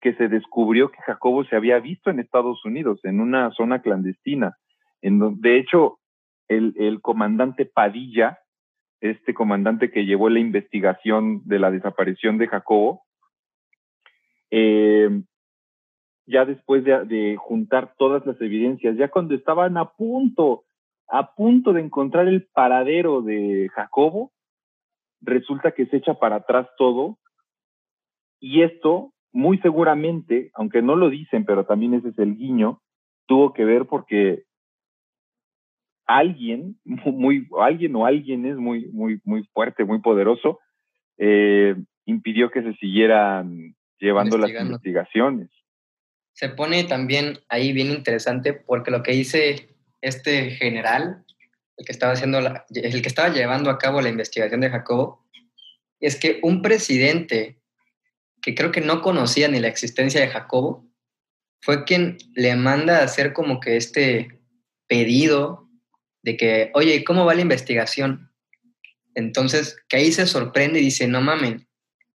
[0.00, 4.56] que se descubrió que Jacobo se había visto en Estados Unidos, en una zona clandestina.
[5.02, 5.98] En donde, de hecho,
[6.48, 8.38] el, el comandante Padilla,
[9.00, 13.02] este comandante que llevó la investigación de la desaparición de Jacobo,
[14.50, 15.22] eh,
[16.26, 20.64] ya después de, juntar todas las evidencias, ya cuando estaban a punto,
[21.08, 24.32] a punto de encontrar el paradero de Jacobo,
[25.20, 27.18] resulta que se echa para atrás todo
[28.40, 32.80] y esto muy seguramente, aunque no lo dicen, pero también ese es el guiño,
[33.26, 34.44] tuvo que ver porque
[36.06, 40.58] alguien, muy, alguien o alguien es muy, muy, muy fuerte, muy poderoso,
[41.18, 45.50] eh, impidió que se siguieran llevando las investigaciones.
[46.40, 51.22] Se pone también ahí bien interesante porque lo que dice este general,
[51.76, 55.28] el que estaba haciendo el que estaba llevando a cabo la investigación de Jacobo,
[56.00, 57.60] es que un presidente
[58.40, 60.90] que creo que no conocía ni la existencia de Jacobo,
[61.60, 64.40] fue quien le manda a hacer como que este
[64.88, 65.68] pedido
[66.22, 68.32] de que, oye, ¿cómo va la investigación?
[69.14, 71.68] Entonces, que ahí se sorprende y dice, no mamen,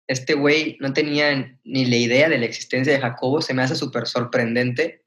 [0.07, 3.77] este güey no tenía ni la idea de la existencia de Jacobo, se me hace
[3.77, 5.05] súper sorprendente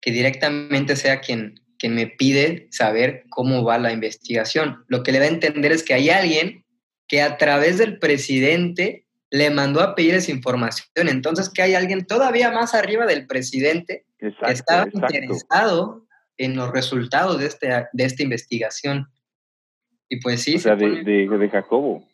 [0.00, 4.84] que directamente sea quien, quien me pide saber cómo va la investigación.
[4.88, 6.64] Lo que le da a entender es que hay alguien
[7.06, 11.08] que a través del presidente le mandó a pedir esa información.
[11.08, 16.06] Entonces, que hay alguien todavía más arriba del presidente que estaba interesado
[16.36, 19.08] en los resultados de, este, de esta investigación.
[20.08, 20.56] Y pues sí.
[20.56, 22.06] O sea, de, de, Jacobo.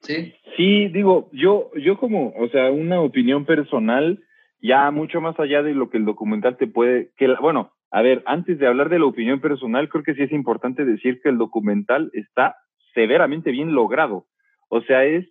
[0.00, 0.34] Sí.
[0.56, 4.22] Sí, digo, yo, yo como, o sea, una opinión personal,
[4.60, 8.22] ya mucho más allá de lo que el documental te puede, que bueno, a ver,
[8.26, 11.38] antes de hablar de la opinión personal, creo que sí es importante decir que el
[11.38, 12.56] documental está
[12.94, 14.26] severamente bien logrado.
[14.68, 15.26] O sea, es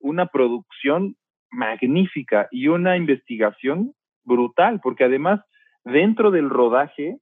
[0.00, 1.16] una producción
[1.50, 5.40] magnífica y una investigación brutal, porque además
[5.84, 7.18] dentro del rodaje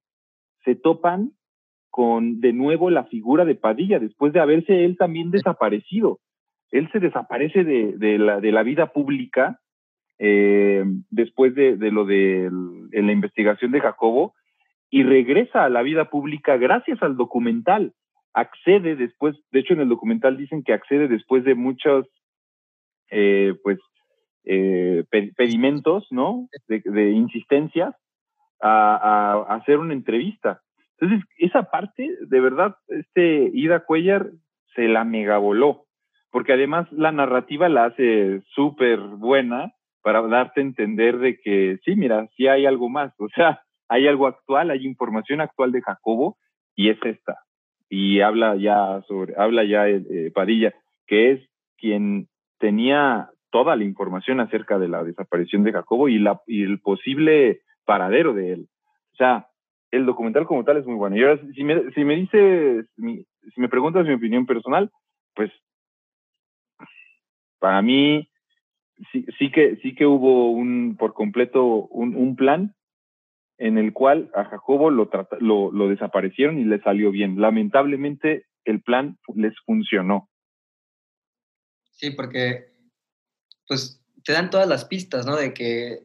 [0.64, 1.32] se topan
[1.90, 6.20] con de nuevo la figura de Padilla, después de haberse él también desaparecido.
[6.72, 9.60] Él se desaparece de, la, vida pública
[10.18, 12.50] eh, después de, lo de
[12.92, 14.34] la investigación de Jacobo
[14.90, 17.94] y regresa a la vida pública gracias al documental.
[18.34, 22.06] Accede después, de hecho en el documental dicen que accede después de muchos
[23.10, 23.78] eh, pues,
[24.44, 25.04] eh,
[25.36, 26.48] pedimentos, ¿no?
[26.66, 27.94] De, insistencias
[28.60, 30.62] a, hacer una entrevista.
[30.98, 34.30] Entonces, esa parte, de verdad, este Ida Cuellar
[34.74, 35.84] se la megaboló,
[36.32, 41.94] porque además la narrativa la hace súper buena para darte a entender de que sí,
[41.94, 46.38] mira, sí hay algo más, o sea, hay algo actual, hay información actual de Jacobo
[46.74, 47.38] y es esta.
[47.90, 50.72] Y habla ya sobre, habla ya eh, Padilla,
[51.06, 51.40] que es
[51.76, 56.80] quien tenía toda la información acerca de la desaparición de Jacobo y, la, y el
[56.80, 58.68] posible paradero de él.
[59.12, 59.48] O sea,
[59.90, 61.14] el documental como tal es muy bueno.
[61.14, 64.90] Y ahora, si me, si me dices, si me preguntas mi opinión personal,
[65.34, 65.52] pues
[67.62, 68.28] para mí
[69.12, 72.74] sí, sí, que, sí que hubo un, por completo un, un plan
[73.56, 77.40] en el cual a Jacobo lo, lo, lo desaparecieron y le salió bien.
[77.40, 80.28] Lamentablemente el plan les funcionó.
[81.92, 82.72] Sí, porque
[83.68, 85.36] pues te dan todas las pistas, ¿no?
[85.36, 86.00] De que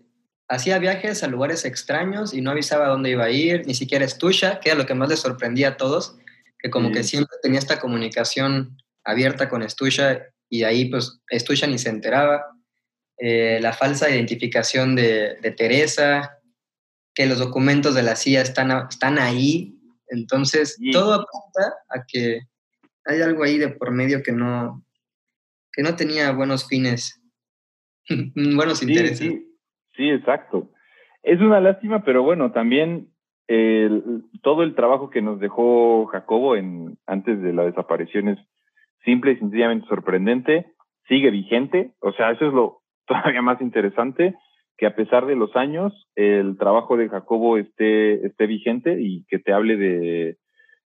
[0.48, 4.60] hacía viajes a lugares extraños y no avisaba dónde iba a ir, ni siquiera Estusha,
[4.60, 6.20] que era lo que más les sorprendía a todos,
[6.60, 11.78] que como que siempre tenía esta comunicación abierta con Estusha y ahí pues Estusha ni
[11.78, 12.46] se enteraba.
[13.18, 16.40] Eh, la falsa identificación de, de, Teresa,
[17.16, 19.76] que los documentos de la CIA están, están ahí.
[20.10, 22.42] Entonces, todo apunta a que
[23.06, 24.86] hay algo ahí de por medio que no,
[25.72, 27.20] que no tenía buenos fines,
[28.36, 29.34] buenos intereses.
[29.96, 30.72] Sí, exacto.
[31.24, 33.12] Es una lástima, pero bueno, también
[34.44, 38.40] todo el trabajo que nos dejó Jacobo en, antes de la desaparición es
[39.04, 40.68] simple y sencillamente sorprendente,
[41.08, 44.36] sigue vigente, o sea, eso es lo todavía más interesante,
[44.78, 49.40] que a pesar de los años, el trabajo de Jacobo esté, esté vigente y que
[49.40, 50.38] te hable de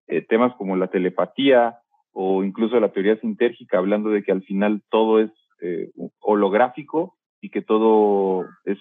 [0.07, 1.79] eh, temas como la telepatía,
[2.11, 5.31] o incluso la teoría sintérgica, hablando de que al final todo es
[5.61, 5.89] eh,
[6.19, 8.77] holográfico y que todo es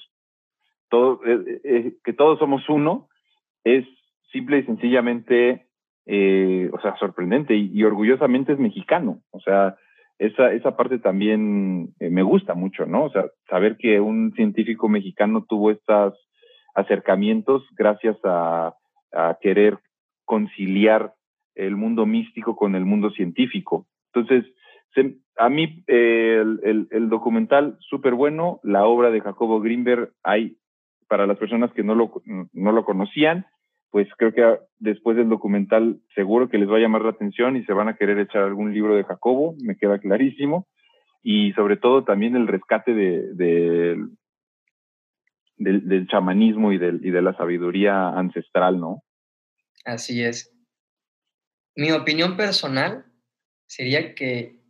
[0.91, 3.09] todo eh, que todos somos uno,
[3.65, 3.87] es
[4.33, 5.68] simple y sencillamente
[6.11, 9.21] eh, o sea, sorprendente y, orgullosamente es mexicano.
[9.31, 9.77] O sea,
[10.19, 13.05] esa, esa parte también eh, me gusta mucho, ¿no?
[13.05, 16.15] O sea, saber que un científico mexicano tuvo estos
[16.75, 18.75] acercamientos gracias a,
[19.41, 19.79] querer
[20.27, 21.15] conciliar
[21.55, 23.87] el mundo místico con el mundo científico.
[24.13, 24.45] Entonces,
[25.37, 30.59] a mí el, el, documental súper bueno, la obra de Jacobo Greenberg, hay
[31.09, 32.13] para las personas que no lo,
[32.53, 33.47] no lo conocían,
[33.91, 37.65] pues creo que después del documental seguro que les va a llamar la atención y
[37.65, 40.69] se van a querer echar algún libro de Jacobo, me queda clarísimo.
[41.23, 43.33] Y sobre todo también el rescate de,
[45.57, 49.03] del, del, chamanismo y, del, y de la sabiduría ancestral, ¿no?
[49.85, 50.55] Así es.
[51.75, 53.07] Mi opinión personal
[53.67, 54.61] sería que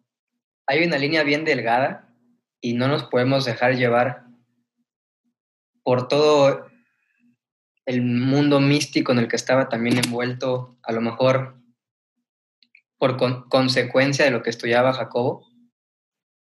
[0.67, 2.15] hay una línea bien delgada
[2.61, 4.25] y no nos podemos dejar llevar
[5.83, 6.68] por todo
[7.89, 11.57] el mundo místico en el que estaba también envuelto, a lo mejor
[12.99, 13.17] por
[13.49, 15.49] consecuencia de lo que estudiaba Jacobo,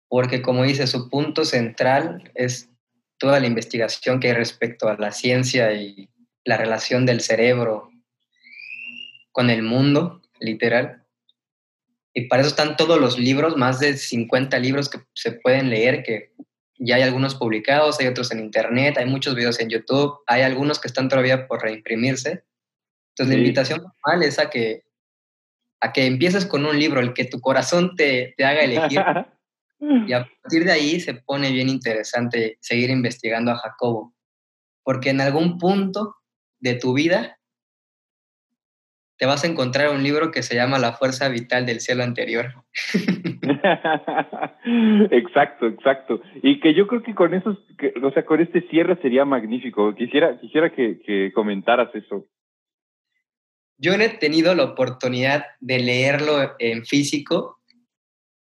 [0.06, 2.68] porque como dice, su punto central es
[3.16, 6.10] toda la investigación que hay respecto a la ciencia y
[6.44, 7.90] la relación del cerebro
[9.32, 11.06] con el mundo, literal.
[12.12, 16.02] Y para eso están todos los libros, más de 50 libros que se pueden leer,
[16.02, 16.34] que
[16.80, 20.80] ya hay algunos publicados, hay otros en internet, hay muchos videos en YouTube, hay algunos
[20.80, 22.42] que están todavía por reimprimirse.
[23.10, 24.84] Entonces la invitación normal es a que,
[25.80, 29.02] a que empieces con un libro, el que tu corazón te, te haga elegir.
[30.08, 34.14] y a partir de ahí se pone bien interesante seguir investigando a Jacobo,
[34.82, 36.16] porque en algún punto
[36.60, 37.38] de tu vida
[39.18, 42.54] te vas a encontrar un libro que se llama La fuerza vital del cielo anterior.
[45.10, 46.20] exacto, exacto.
[46.42, 47.58] Y que yo creo que con esos,
[48.02, 49.94] o sea, con este cierre sería magnífico.
[49.94, 52.26] Quisiera, quisiera que, que comentaras eso.
[53.78, 57.60] Yo no he tenido la oportunidad de leerlo en físico.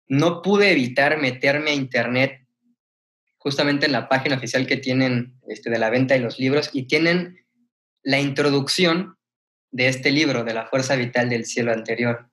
[0.07, 2.45] No pude evitar meterme a internet
[3.37, 6.87] justamente en la página oficial que tienen este, de la venta de los libros y
[6.87, 7.45] tienen
[8.01, 9.17] la introducción
[9.71, 12.29] de este libro, de la fuerza vital del cielo anterior.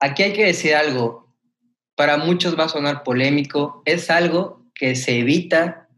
[0.00, 1.30] Aquí hay que decir algo,
[1.94, 5.88] para muchos va a sonar polémico, es algo que se evita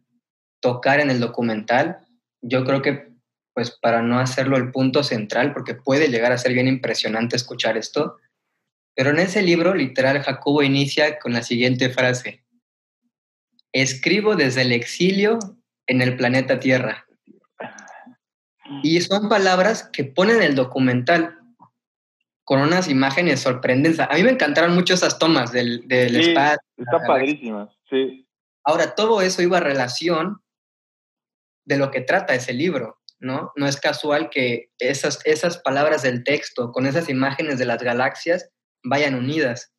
[0.61, 1.99] tocar en el documental.
[2.41, 3.13] Yo creo que,
[3.55, 7.77] pues para no hacerlo el punto central, porque puede llegar a ser bien impresionante escuchar
[7.77, 8.17] esto,
[8.95, 12.45] pero en ese libro, literal, Jacobo inicia con la siguiente frase.
[13.73, 15.39] Escribo desde el exilio
[15.87, 17.07] en el planeta Tierra.
[18.83, 21.39] Y son palabras que ponen el documental
[22.45, 24.01] con unas imágenes sorprendentes.
[24.01, 26.59] A mí me encantaron mucho esas tomas del, del espacio.
[26.77, 28.27] Está padrísimas, sí.
[28.65, 30.41] Ahora, todo eso iba a relación
[31.65, 33.53] de lo que trata ese libro, ¿no?
[33.57, 38.51] No es casual que esas, esas palabras del texto con esas imágenes de las galaxias
[38.85, 39.73] vayan unidas,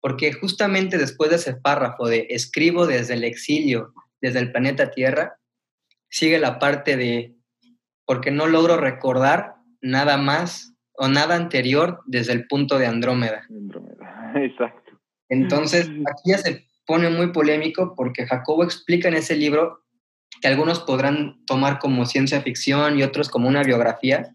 [0.00, 5.38] porque justamente después de ese párrafo de escribo desde el exilio, desde el planeta Tierra,
[6.10, 7.34] sigue la parte de
[8.04, 13.46] porque no logro recordar nada más o nada anterior desde el punto de Andrómeda.
[13.48, 14.92] Andrómeda, exacto.
[15.28, 19.82] Entonces, aquí ya se pone muy polémico porque Jacobo explica en ese libro
[20.40, 24.34] que algunos podrán tomar como ciencia ficción y otros como una biografía,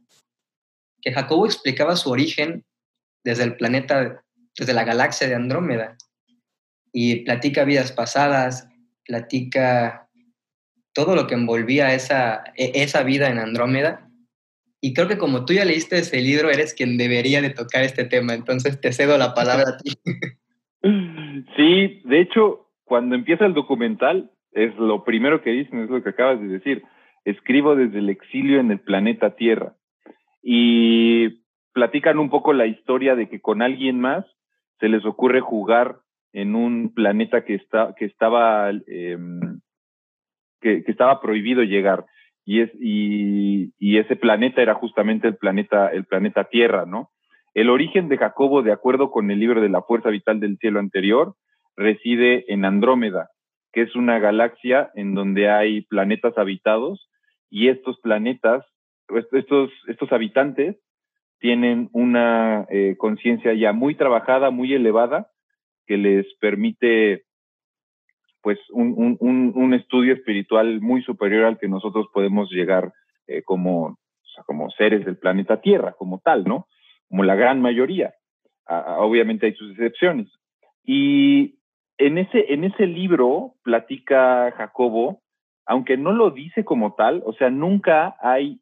[1.01, 2.65] que Jacobo explicaba su origen
[3.23, 4.23] desde el planeta,
[4.57, 5.97] desde la galaxia de Andrómeda,
[6.93, 8.67] y platica vidas pasadas,
[9.05, 10.09] platica
[10.93, 14.06] todo lo que envolvía esa, e, esa vida en Andrómeda.
[14.81, 18.05] Y creo que como tú ya leíste ese libro, eres quien debería de tocar este
[18.05, 19.91] tema, entonces te cedo la palabra a ti.
[21.57, 26.09] Sí, de hecho, cuando empieza el documental, es lo primero que dicen, es lo que
[26.09, 26.83] acabas de decir.
[27.25, 29.75] Escribo desde el exilio en el planeta Tierra.
[30.41, 31.41] Y
[31.73, 34.25] platican un poco la historia de que con alguien más
[34.79, 35.97] se les ocurre jugar
[36.31, 39.59] en un planeta que, está, que estaba em,
[40.61, 42.05] que, estaba prohibido llegar.
[42.49, 47.11] Y, es, y, ese planeta era justamente el planeta, el planeta Tierra, ¿no?
[47.53, 50.79] El origen de Jacobo, de acuerdo con el libro de la Fuerza Vital del Cielo
[50.79, 51.35] anterior,
[51.75, 53.31] reside en Andrómeda,
[53.73, 57.09] que es una galaxia en donde hay planetas habitados
[57.49, 58.63] y estos planetas,
[59.33, 60.77] estos, estos habitantes
[61.39, 65.31] tienen una eh, conciencia ya muy trabajada, muy elevada,
[65.85, 67.25] que les permite
[68.47, 72.93] pues un, un, un, estudio espiritual muy superior al que nosotros podemos llegar
[73.27, 73.99] eh, como,
[74.45, 76.65] como seres del planeta Tierra, como tal, ¿no?
[77.09, 78.13] Como la gran mayoría.
[78.99, 80.29] obviamente hay sus excepciones.
[80.81, 81.59] Y
[81.97, 85.19] en ese, en ese libro platica Jacobo,
[85.65, 88.61] aunque no lo dice como tal, o sea, nunca hay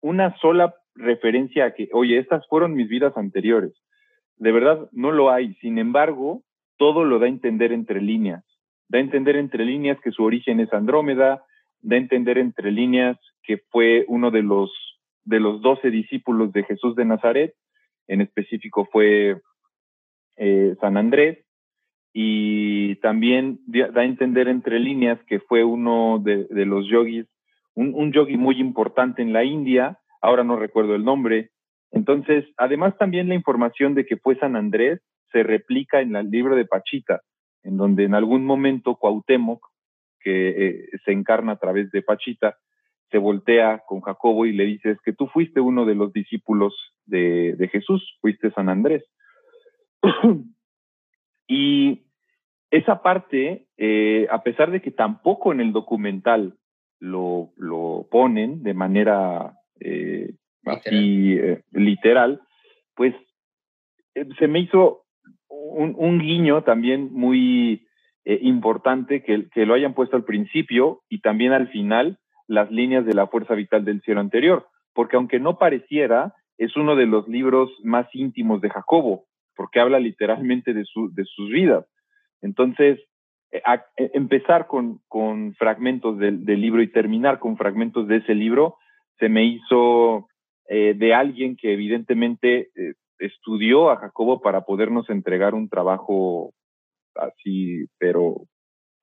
[0.00, 3.74] una sola referencia a que, oye, estas fueron mis vidas anteriores.
[4.38, 5.54] De verdad, no lo hay.
[5.60, 6.42] Sin embargo,
[6.78, 8.42] todo lo da a entender entre líneas.
[8.90, 11.44] Da a entender entre líneas que su origen es Andrómeda,
[11.80, 14.72] da a entender entre líneas que fue uno de los
[15.24, 17.54] de los doce discípulos de Jesús de Nazaret,
[18.08, 19.40] en específico fue
[20.36, 21.38] eh, San Andrés,
[22.12, 27.26] y también da a entender entre líneas que fue uno de, los yogis,
[27.76, 31.50] un yogi muy importante en la India, ahora no recuerdo el nombre.
[31.92, 36.56] Entonces, además también la información de que fue San Andrés se replica en el libro
[36.56, 37.20] de Pachita,
[37.62, 39.66] en donde en algún momento Cuauhtémoc,
[40.20, 42.56] que eh, se encarna a través de Pachita,
[43.10, 46.74] se voltea con Jacobo y le dice, es que tú fuiste uno de los discípulos
[47.06, 49.04] de, de Jesús, fuiste San Andrés.
[51.48, 52.02] y
[52.70, 56.56] esa parte, eh, a pesar de que tampoco en el documental
[57.00, 60.34] lo, lo ponen de manera eh,
[60.64, 62.40] así eh, literal,
[62.94, 63.14] pues
[64.38, 65.04] se me hizo
[65.70, 67.86] un, guiño también muy
[68.24, 73.26] importante que, lo hayan puesto al principio y también al final las líneas de la
[73.28, 78.06] fuerza vital del cielo anterior, porque aunque no pareciera, es uno de los libros más
[78.12, 79.24] íntimos de Jacobo,
[79.56, 81.86] porque habla literalmente de, su, de sus vidas.
[82.42, 83.00] Entonces,
[83.52, 83.62] eh,
[83.96, 88.76] eh, empezar con, con fragmentos del, libro y terminar con fragmentos de ese libro
[89.18, 90.28] se me hizo
[90.68, 96.52] eh, de alguien que evidentemente eh, estudió a Jacobo para podernos entregar un trabajo
[97.14, 98.46] así, pero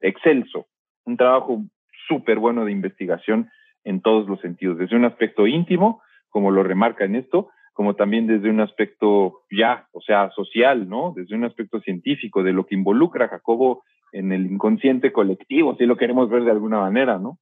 [0.02, 0.68] excelso,
[1.06, 1.64] un trabajo
[2.08, 3.50] súper bueno de investigación
[3.84, 8.28] en todos los sentidos, desde un aspecto íntimo, como lo remarca en esto, como también
[8.28, 11.14] desde un aspecto ya, o sea, social, ¿no?
[11.16, 15.86] Desde un aspecto científico, de lo que involucra a Jacobo en el inconsciente colectivo, si
[15.86, 17.40] lo queremos ver de alguna manera, ¿no?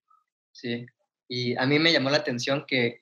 [0.51, 0.85] Sí,
[1.27, 3.01] y a mí me llamó la atención que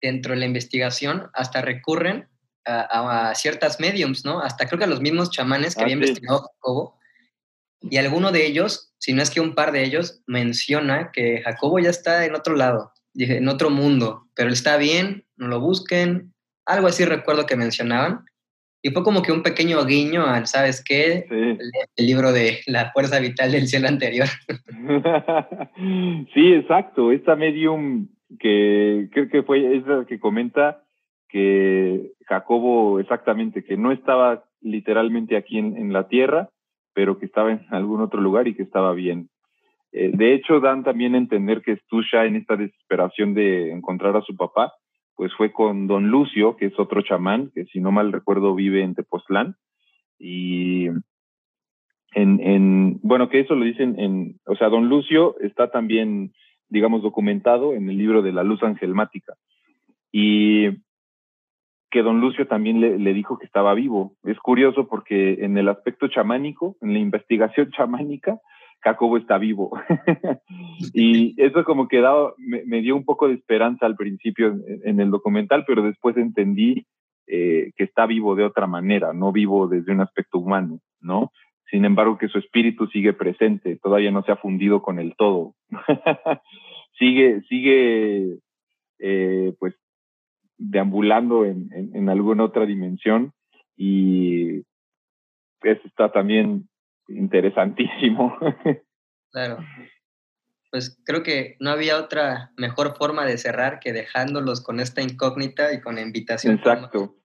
[0.00, 2.28] dentro de la investigación hasta recurren
[2.66, 4.40] a, ciertas mediums, ¿no?
[4.40, 6.98] Hasta creo que a los mismos chamanes que ah, había investigado Jacobo.
[7.80, 11.78] Y alguno de ellos, si no es que un par de ellos, menciona que Jacobo
[11.78, 16.32] ya está en otro lado, en otro mundo, pero él está bien, no lo busquen,
[16.66, 18.24] algo así recuerdo que mencionaban.
[18.82, 21.26] Y fue como que un pequeño guiño al, ¿sabes qué?
[21.30, 24.28] El, libro de La Fuerza Vital del Cielo anterior.
[26.34, 27.10] sí, exacto.
[27.10, 28.08] Esta medium
[28.38, 30.83] que creo que fue esa que comenta
[31.34, 36.48] que Jacobo exactamente, que no estaba literalmente aquí en, la tierra,
[36.92, 39.30] pero que estaba en algún otro lugar y que estaba bien.
[39.90, 44.22] Eh, de hecho, dan también a entender que Stusha, en esta desesperación de encontrar a
[44.22, 44.74] su papá,
[45.16, 48.84] pues fue con don Lucio, que es otro chamán, que si no mal recuerdo vive
[48.84, 49.56] en Tepoztlán.
[50.20, 50.86] Y
[52.12, 56.32] en, en, bueno, que eso lo dicen en, o sea, don Lucio está también,
[56.68, 59.34] digamos, documentado en el libro de la luz angelmática.
[60.12, 60.84] Y
[61.94, 64.16] que don Lucio también le, le, dijo que estaba vivo.
[64.24, 68.40] Es curioso porque en el aspecto chamánico, en la investigación chamánica,
[68.80, 69.70] Jacobo está vivo.
[70.92, 72.02] y eso como que
[72.36, 76.84] me, dio un poco de esperanza al principio en, el documental, pero después entendí
[77.28, 81.30] eh, que está vivo de otra manera, no vivo desde un aspecto humano, ¿no?
[81.70, 85.54] Sin embargo, que su espíritu sigue presente, todavía no se ha fundido con el todo.
[86.98, 88.38] sigue, sigue,
[88.98, 89.76] eh, pues,
[90.70, 93.32] deambulando en, en alguna otra dimensión
[93.76, 94.60] y
[95.62, 96.68] eso está también
[97.08, 98.36] interesantísimo.
[99.32, 99.58] Claro.
[100.70, 105.72] Pues creo que no había otra mejor forma de cerrar que dejándolos con esta incógnita
[105.72, 106.54] y con la invitación.
[106.54, 107.16] Exacto.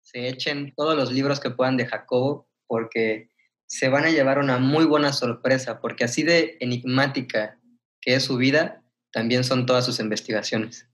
[0.00, 3.28] Se echen todos los libros que puedan de Jacobo porque
[3.66, 7.58] se van a llevar una muy buena sorpresa, porque así de enigmática
[8.00, 8.82] que es su vida,
[9.12, 10.90] también son todas sus investigaciones.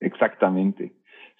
[0.00, 0.92] Exactamente.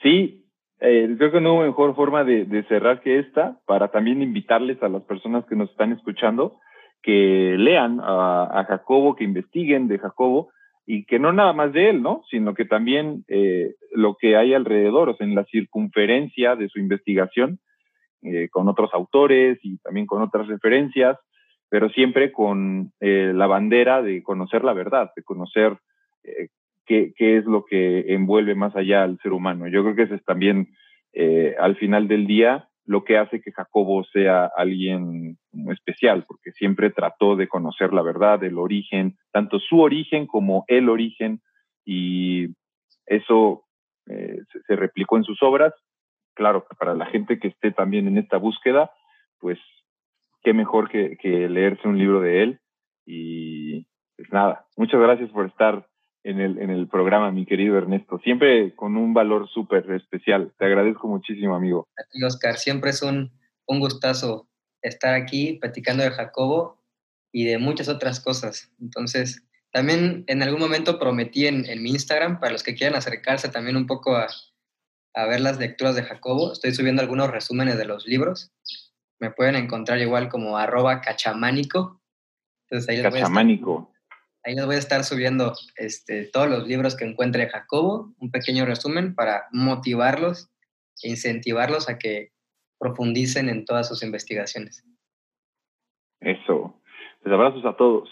[0.05, 0.45] Sí,
[0.81, 4.91] eh, creo que no hubo mejor forma de, cerrar que esta, para también invitarles a
[4.91, 6.59] las personas que nos están escuchando
[7.03, 10.51] que lean a, Jacobo, que investiguen de Jacobo
[10.87, 12.23] y que no nada más de él, ¿no?
[12.31, 16.79] Sino que también eh, lo que hay alrededor, o sea, en la circunferencia de su
[16.81, 17.59] investigación,
[18.23, 21.19] eh, con otros autores y también con otras referencias,
[21.71, 25.79] pero siempre con la bandera de conocer la verdad, de conocer
[26.87, 29.69] qué, qué, es lo que envuelve más allá al ser humano.
[29.69, 30.69] Yo creo que ese es también,
[31.13, 35.39] eh, al final del día, lo que hace que Jacobo sea alguien
[35.71, 40.89] especial, porque siempre trató de conocer la verdad, el origen, tanto su origen como el
[40.89, 41.41] origen,
[41.85, 42.49] y
[43.07, 43.65] eso
[44.07, 45.73] eh, se, replicó en sus obras.
[46.35, 48.91] Claro, para la gente que esté también en esta búsqueda,
[49.39, 49.59] pues
[50.43, 52.61] qué mejor que, que leerse un libro de él.
[53.07, 55.87] Y pues nada, muchas gracias por estar
[56.25, 58.19] en el, en el programa, mi querido Ernesto.
[58.19, 60.53] Siempre con un valor súper especial.
[60.59, 61.87] Te agradezco muchísimo, amigo.
[61.99, 62.57] A ti, Oscar.
[62.57, 63.31] Siempre es un,
[63.67, 64.49] un gustazo
[64.83, 66.83] estar aquí platicando de Jacobo
[67.31, 68.73] y de muchas otras cosas.
[68.81, 73.51] Entonces, también en algún momento prometí en, en mi Instagram, para los que quieran acercarse
[73.51, 74.29] también un poco a,
[75.15, 78.51] a ver las lecturas de Jacobo, estoy subiendo algunos resúmenes de los libros.
[79.21, 82.01] Me pueden encontrar igual como arroba cachamánico.
[82.67, 83.94] Entonces ahí cachamánico
[84.45, 88.67] Ahí les voy a estar subiendo este, todos los libros que encuentre Jacobo, un pequeño
[88.67, 90.51] resumen para motivarlos
[91.03, 92.33] e incentivarlos a que
[92.79, 94.85] profundicen en todas sus investigaciones.
[96.21, 96.79] Eso.
[97.23, 98.11] Pues abrazos a todos.